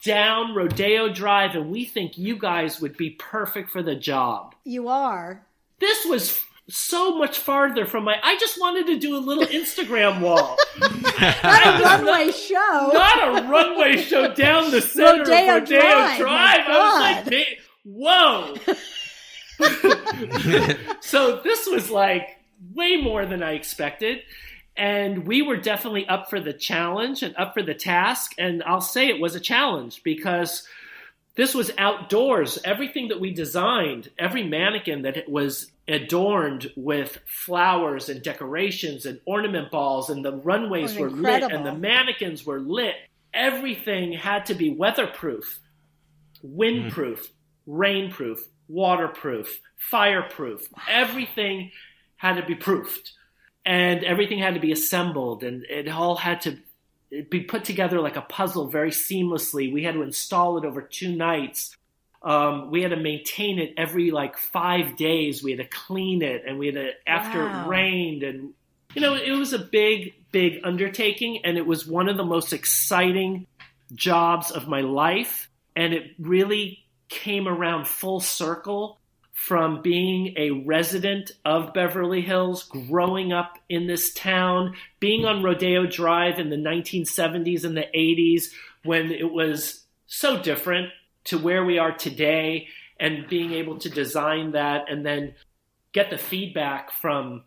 [0.04, 4.54] down Rodeo Drive, and we think you guys would be perfect for the job.
[4.64, 5.44] You are.
[5.78, 8.16] This was so much farther from my.
[8.22, 12.90] I just wanted to do a little Instagram wall, Not a runway show.
[12.92, 16.60] not a runway show down the center Rodeo of Rodeo Drive, Drive.
[16.66, 18.54] I was like, "Ma- whoa.
[21.00, 22.38] so this was like
[22.74, 24.20] way more than I expected.
[24.80, 28.32] And we were definitely up for the challenge and up for the task.
[28.38, 30.66] And I'll say it was a challenge because
[31.34, 32.58] this was outdoors.
[32.64, 39.70] Everything that we designed, every mannequin that was adorned with flowers and decorations and ornament
[39.70, 42.94] balls, and the runways were lit and the mannequins were lit.
[43.34, 45.60] Everything had to be weatherproof,
[46.42, 47.28] windproof,
[47.68, 50.66] rainproof, waterproof, fireproof.
[50.88, 51.70] Everything
[52.16, 53.12] had to be proofed.
[53.64, 56.56] And everything had to be assembled, and it all had to
[57.28, 59.72] be put together like a puzzle very seamlessly.
[59.72, 61.76] We had to install it over two nights.
[62.22, 65.42] Um, we had to maintain it every like five days.
[65.42, 67.64] We had to clean it, and we had to after Wow.
[67.64, 68.54] it rained, and
[68.94, 72.52] you know it was a big, big undertaking, and it was one of the most
[72.52, 73.46] exciting
[73.92, 78.99] jobs of my life, and it really came around full circle
[79.46, 85.86] from being a resident of Beverly Hills, growing up in this town, being on Rodeo
[85.86, 88.52] Drive in the 1970s and the 80s
[88.84, 90.90] when it was so different
[91.24, 92.68] to where we are today,
[92.98, 95.34] and being able to design that and then
[95.92, 97.42] get the feedback from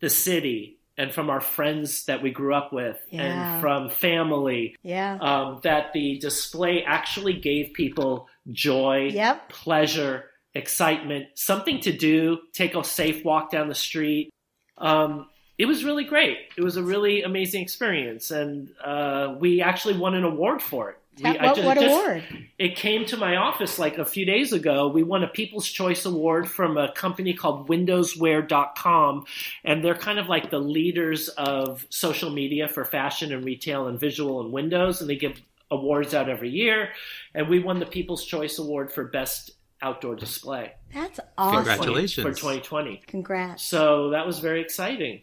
[0.00, 3.22] the city and from our friends that we grew up with Yeah.
[3.22, 5.18] and from family Yeah.
[5.20, 9.50] um, that the display actually gave people joy, Yep.
[9.50, 14.30] pleasure, excitement, something to do, take a safe walk down the street.
[14.76, 16.36] Um, it was really great.
[16.56, 20.96] It was a really amazing experience, and uh, we actually won an award for it.
[21.20, 22.22] We- I what ju- what just- award?
[22.60, 24.86] It came to my office like a few days ago.
[24.86, 29.24] We won a People's Choice Award from a company called WindowsWear.com,
[29.64, 33.98] and they're kind of like the leaders of social media for fashion and retail and
[33.98, 35.40] visual and windows, and they give
[35.70, 36.90] awards out every year.
[37.34, 39.50] And we won the People's Choice Award for Best
[39.80, 41.64] Outdoor Display That's awesome.
[41.64, 42.26] Congratulations.
[42.26, 43.02] for 2020.
[43.06, 43.62] Congrats.
[43.62, 45.22] So that was very exciting.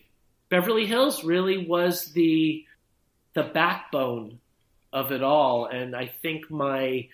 [0.50, 2.66] Beverly Hills really was the
[3.34, 4.40] the backbone
[4.94, 7.10] of it all, and I think my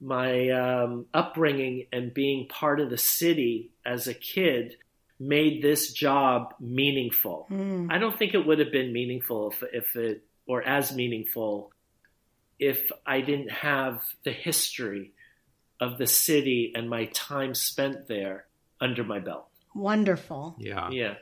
[0.00, 4.76] my um, upbringing and being part of the city as a kid
[5.18, 7.48] made this job meaningful.
[7.50, 7.90] Mm.
[7.90, 11.72] I don't think it would have been meaningful if, if it or as meaningful
[12.58, 15.12] if I didn't have the history
[15.80, 18.46] of the city and my time spent there
[18.80, 19.48] under my belt.
[19.74, 20.56] Wonderful.
[20.58, 20.90] yeah.
[20.90, 21.14] Yeah.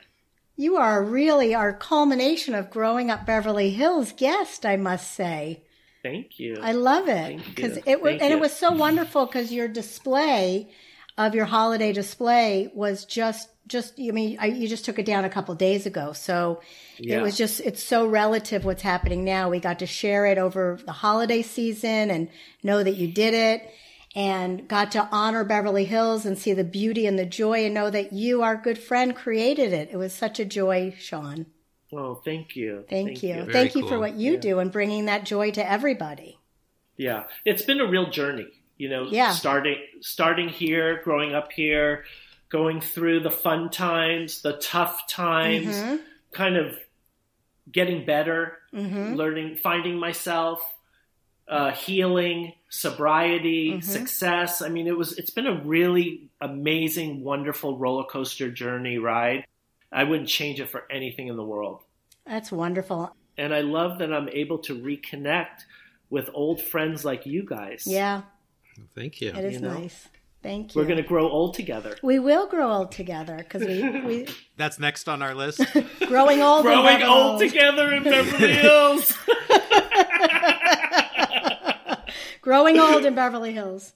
[0.59, 5.63] You are really our culmination of growing up Beverly Hills guest, I must say.
[6.03, 6.57] Thank you.
[6.63, 7.83] I love it because you.
[7.85, 10.71] it was Thank and it was so wonderful because your display
[11.19, 15.25] of your holiday display was just just I mean I, you just took it down
[15.27, 16.61] a couple days ago, so
[16.99, 17.19] Yeah.
[17.19, 19.51] it was just it's so relative what's happening now.
[19.51, 22.29] We got to share it over the holiday season and
[22.63, 23.69] know that you did it.
[24.17, 27.91] And got to honor Beverly Hills and see the beauty and the joy and know
[27.91, 29.91] that you, our good friend, created it.
[29.93, 31.45] It was such a joy, Sean.
[31.93, 32.87] Oh, thank you.
[32.89, 33.35] Thank, you.
[33.35, 36.39] Very Thank you for what you do and bringing that joy to everybody.
[36.97, 38.49] Yeah, it's been a real journey.
[38.79, 39.33] You know, Yeah.
[39.33, 42.07] starting starting here, growing up here,
[42.49, 46.01] going through the fun times, the tough times, Mhm.
[46.33, 46.79] kind of
[47.71, 49.15] getting better, Mhm.
[49.15, 50.61] learning, finding myself,
[51.49, 53.83] uh, healing, sobriety, Mhm.
[53.85, 54.61] success.
[54.63, 59.45] I mean, it was it's been a really amazing, wonderful roller coaster journey ride.
[59.93, 61.83] I wouldn't change it for anything in the world.
[62.27, 63.15] That's wonderful.
[63.39, 65.65] And I love that I'm able to reconnect
[66.11, 67.85] with old friends like you guys.
[67.87, 68.23] Yeah,
[68.95, 69.29] Thank you.
[69.31, 69.75] it is You know?
[69.75, 70.09] nice.
[70.43, 70.81] Thank you.
[70.81, 71.97] We're going to grow old together.
[72.03, 75.61] we will grow old together because we, we That's next on our list.
[76.07, 76.63] growing old.
[76.63, 79.13] Growing never old together in Beverly Hills.
[82.47, 83.93] growing old in Beverly Hills.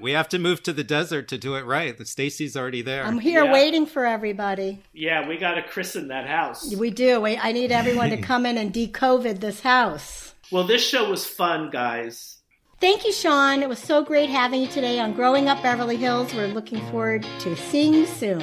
[0.00, 1.94] we have to move to the desert to do it right.
[2.06, 3.04] Stacy's already there.
[3.04, 3.52] I'm here Yeah.
[3.52, 4.78] waiting for everybody.
[4.94, 6.74] yeah, we got to christen that house.
[6.74, 7.20] We do.
[7.20, 10.34] We, I need everyone to come in and de-COVID this house.
[10.50, 12.38] Well, this show was fun, guys.
[12.80, 13.62] Thank you, Sean.
[13.62, 16.32] It was so great having you today on Growing Up Beverly Hills.
[16.32, 18.40] We're looking forward to seeing you soon.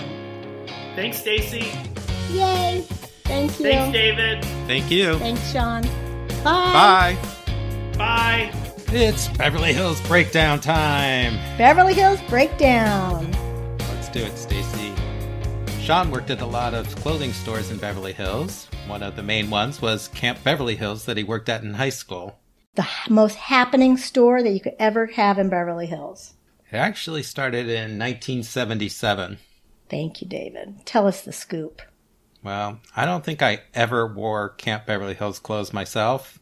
[0.96, 1.72] Thanks, Stacy.
[2.32, 2.86] Yay!
[3.24, 3.66] Thank you.
[3.66, 4.46] Thanks, David.
[4.68, 5.18] Thank you.
[5.18, 5.82] Thanks, Sean.
[6.44, 7.18] Bye.
[7.18, 7.18] Bye.
[7.98, 8.62] Bye.
[8.98, 11.36] It's Beverly Hills Breakdown time.
[11.58, 13.30] Beverly Hills Breakdown.
[13.78, 14.94] Let's do it, Stacy.
[15.82, 18.70] Sean worked at a lot of clothing stores in Beverly Hills.
[18.88, 21.90] One of the main ones was Camp Beverly Hills that he worked at in high
[21.90, 22.40] school.
[22.76, 26.34] The most happening store that you could ever have in Beverly Hills.
[26.72, 29.40] It actually started in 1977.
[29.90, 30.86] Thank you, David.
[30.86, 31.82] Tell us the scoop.
[32.44, 36.40] Well, I don't think I ever wore Camp Beverly Hills clothes myself,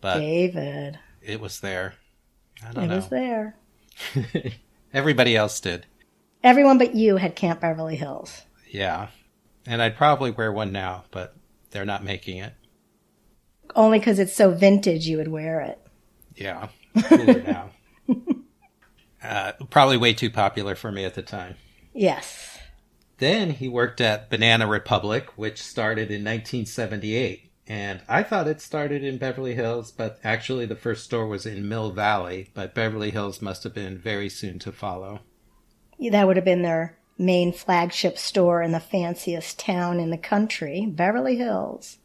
[0.00, 0.98] but David.
[1.22, 1.94] It was there.
[2.66, 2.96] I don't It know.
[2.96, 3.56] was there.
[4.92, 5.86] Everybody else did.
[6.42, 8.42] Everyone but you had Camp Beverly Hills.
[8.70, 9.08] Yeah.
[9.66, 11.34] And I'd probably wear one now, but
[11.70, 12.54] they're not making it.
[13.76, 15.78] Only because it's so vintage you would wear it.
[16.34, 16.68] Yeah.
[17.04, 17.70] Cooler now.
[19.22, 21.56] Uh, probably way too popular for me at the time.
[21.92, 22.58] Yes.
[23.18, 27.49] Then he worked at Banana Republic, which started in 1978.
[27.70, 31.68] And I thought it started in Beverly Hills, but actually the first store was in
[31.68, 35.20] Mill Valley, but Beverly Hills must have been very soon to follow.
[36.10, 40.84] That would have been their main flagship store in the fanciest town in the country,
[40.84, 41.98] Beverly Hills.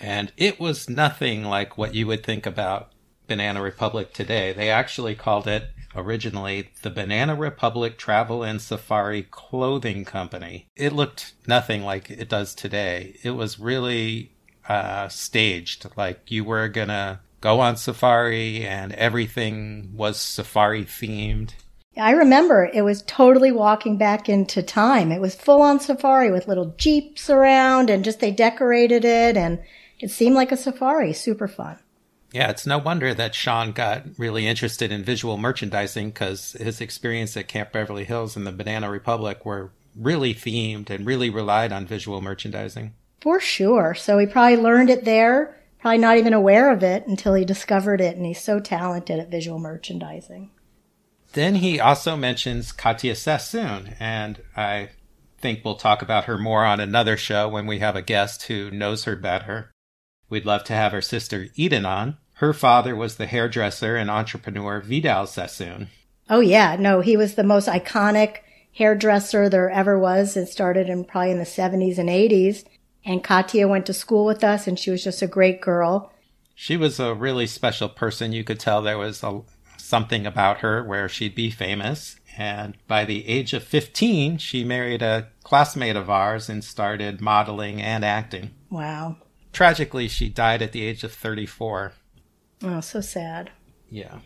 [0.00, 2.90] And it was nothing like what you would think about
[3.28, 4.52] Banana Republic today.
[4.52, 10.66] They actually called it originally the Banana Republic Travel and Safari Clothing Company.
[10.74, 13.16] It looked nothing like it does today.
[13.22, 14.33] It was really
[14.68, 21.50] uh, staged, like you were gonna go on safari and everything was safari themed.
[21.96, 25.12] I remember it was totally walking back into time.
[25.12, 29.60] It was full on safari with little jeeps around and just they decorated it and
[30.00, 31.12] it seemed like a safari.
[31.12, 31.78] Super fun.
[32.32, 37.36] Yeah, it's no wonder that Sean got really interested in visual merchandising because his experience
[37.36, 41.86] at Camp Beverly Hills and the Banana Republic were really themed and really relied on
[41.86, 42.92] visual merchandising.
[43.24, 43.94] For sure.
[43.94, 48.02] So he probably learned it there, probably not even aware of it until he discovered
[48.02, 50.50] it and he's so talented at visual merchandising.
[51.32, 54.90] Then he also mentions Katya Sassoon, and I
[55.38, 58.70] think we'll talk about her more on another show when we have a guest who
[58.70, 59.70] knows her better.
[60.28, 62.18] We'd love to have her sister Eden on.
[62.34, 65.88] Her father was the hairdresser and entrepreneur Vidal Sassoon.
[66.28, 68.40] Oh yeah, no, he was the most iconic
[68.74, 70.36] hairdresser there ever was.
[70.36, 72.64] It started in probably in the 70s and 80s.
[73.04, 76.12] And Katya went to school with us and she was just a great girl.
[76.54, 78.32] She was a really special person.
[78.32, 79.42] You could tell there was a,
[79.76, 82.16] something about her where she'd be famous.
[82.36, 87.80] And by the age of 15, she married a classmate of ours and started modeling
[87.80, 88.50] and acting.
[88.70, 89.16] Wow.
[89.52, 91.92] Tragically, she died at the age of 34.
[92.62, 93.50] Oh, so sad.
[93.88, 94.18] Yeah.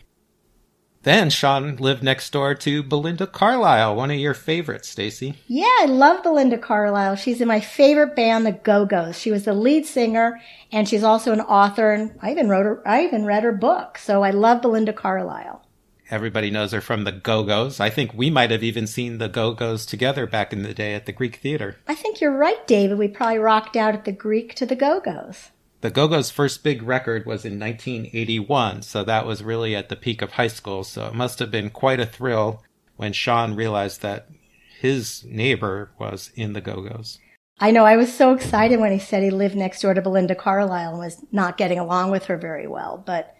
[1.08, 5.36] Then Sean lived next door to Belinda Carlisle, one of your favorites, Stacy.
[5.46, 7.16] Yeah, I love Belinda Carlisle.
[7.16, 9.18] She's in my favorite band, the Go-Go's.
[9.18, 10.38] She was the lead singer
[10.70, 13.96] and she's also an author and I even wrote her, I even read her book.
[13.96, 15.64] So I love Belinda Carlisle.
[16.10, 17.80] Everybody knows her from the Go-Go's.
[17.80, 21.06] I think we might have even seen the Go-Go's together back in the day at
[21.06, 21.78] the Greek Theater.
[21.88, 22.98] I think you're right, David.
[22.98, 25.52] We probably rocked out at the Greek to the Go-Go's.
[25.80, 30.22] The Go-Go's first big record was in 1981, so that was really at the peak
[30.22, 30.82] of high school.
[30.82, 32.62] So it must have been quite a thrill
[32.96, 34.28] when Sean realized that
[34.80, 37.18] his neighbor was in the Go-Go's.
[37.60, 37.84] I know.
[37.84, 40.98] I was so excited when he said he lived next door to Belinda Carlisle and
[40.98, 43.02] was not getting along with her very well.
[43.04, 43.34] But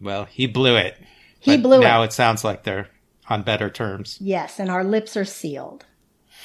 [0.00, 0.96] Well, he blew it.
[1.40, 1.88] he But blew now it.
[1.88, 2.88] Now it sounds like they're
[3.28, 4.18] on better terms.
[4.20, 5.84] Yes, and our lips are sealed.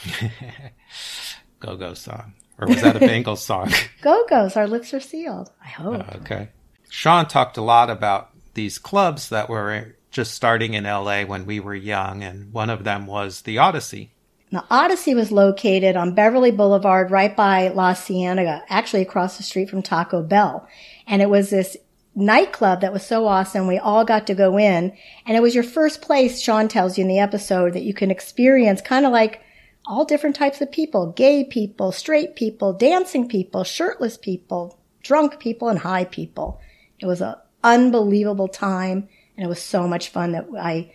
[1.59, 2.33] Go-Go song.
[2.59, 3.71] Or was that a Bangles song?
[4.01, 5.51] Go Go's, our lips are sealed.
[5.63, 6.15] I uh, hope.
[6.21, 6.49] Okay.
[6.89, 11.59] Sean talked a lot about these clubs that were just starting in LA when we
[11.59, 14.11] were young, and one of them was the Odyssey.
[14.51, 19.67] The Odyssey was located on Beverly Boulevard right by La Cienega, actually across the street
[19.67, 20.67] from Taco Bell.
[21.07, 21.75] And it was this
[22.15, 23.65] nightclub that was so awesome.
[23.65, 24.95] We all got to go in
[25.25, 28.11] and it was your first place, Sean tells you in the episode, that you can
[28.11, 29.41] experience kind of like
[29.85, 35.69] all different types of people, gay people, straight people, dancing people, shirtless people, drunk people,
[35.69, 36.61] and high people.
[36.99, 40.91] It was an unbelievable time and it was so much fun that I,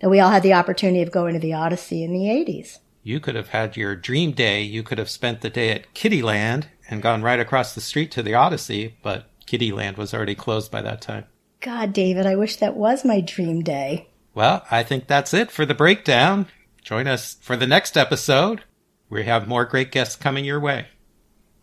[0.00, 2.78] that we all had the opportunity of going to the Odyssey in the 80s.
[3.02, 4.62] You could have had your dream day.
[4.62, 8.22] You could have spent the day at Kittyland and gone right across the street to
[8.22, 11.24] the Odyssey, but Kittyland was already closed by that time.
[11.60, 14.08] God, David, I wish that was my dream day.
[14.34, 16.46] Well, I think that's it for the breakdown.
[16.82, 18.64] Join us for the next episode.
[19.08, 20.88] We have more great guests coming your way.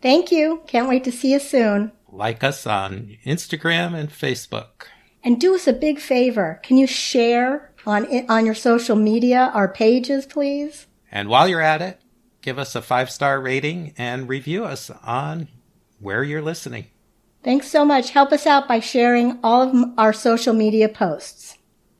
[0.00, 0.62] Thank you.
[0.66, 1.92] Can't wait to see you soon.
[2.08, 4.86] Like us on Instagram and Facebook.
[5.22, 6.60] And do us a big favor.
[6.62, 10.86] Can you share on on your social media our pages, please?
[11.12, 12.00] And while you're at it,
[12.40, 15.48] give us a five star rating and review us on
[15.98, 16.86] where you're listening.
[17.42, 18.10] Thanks so much.
[18.10, 21.58] Help us out by sharing all of our social media posts.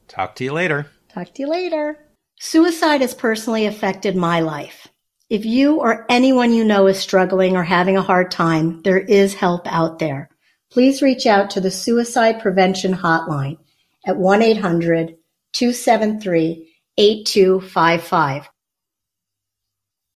[0.08, 0.86] Talk to you later.
[1.12, 1.98] Talk to you later.
[2.42, 4.88] Suicide has personally affected my life.
[5.28, 9.34] If you or anyone you know is struggling or having a hard time, there is
[9.34, 10.30] help out there.
[10.72, 13.58] Please reach out to the Suicide Prevention Hotline
[14.06, 15.16] at 1 800
[15.52, 16.66] 273
[16.96, 18.49] 8255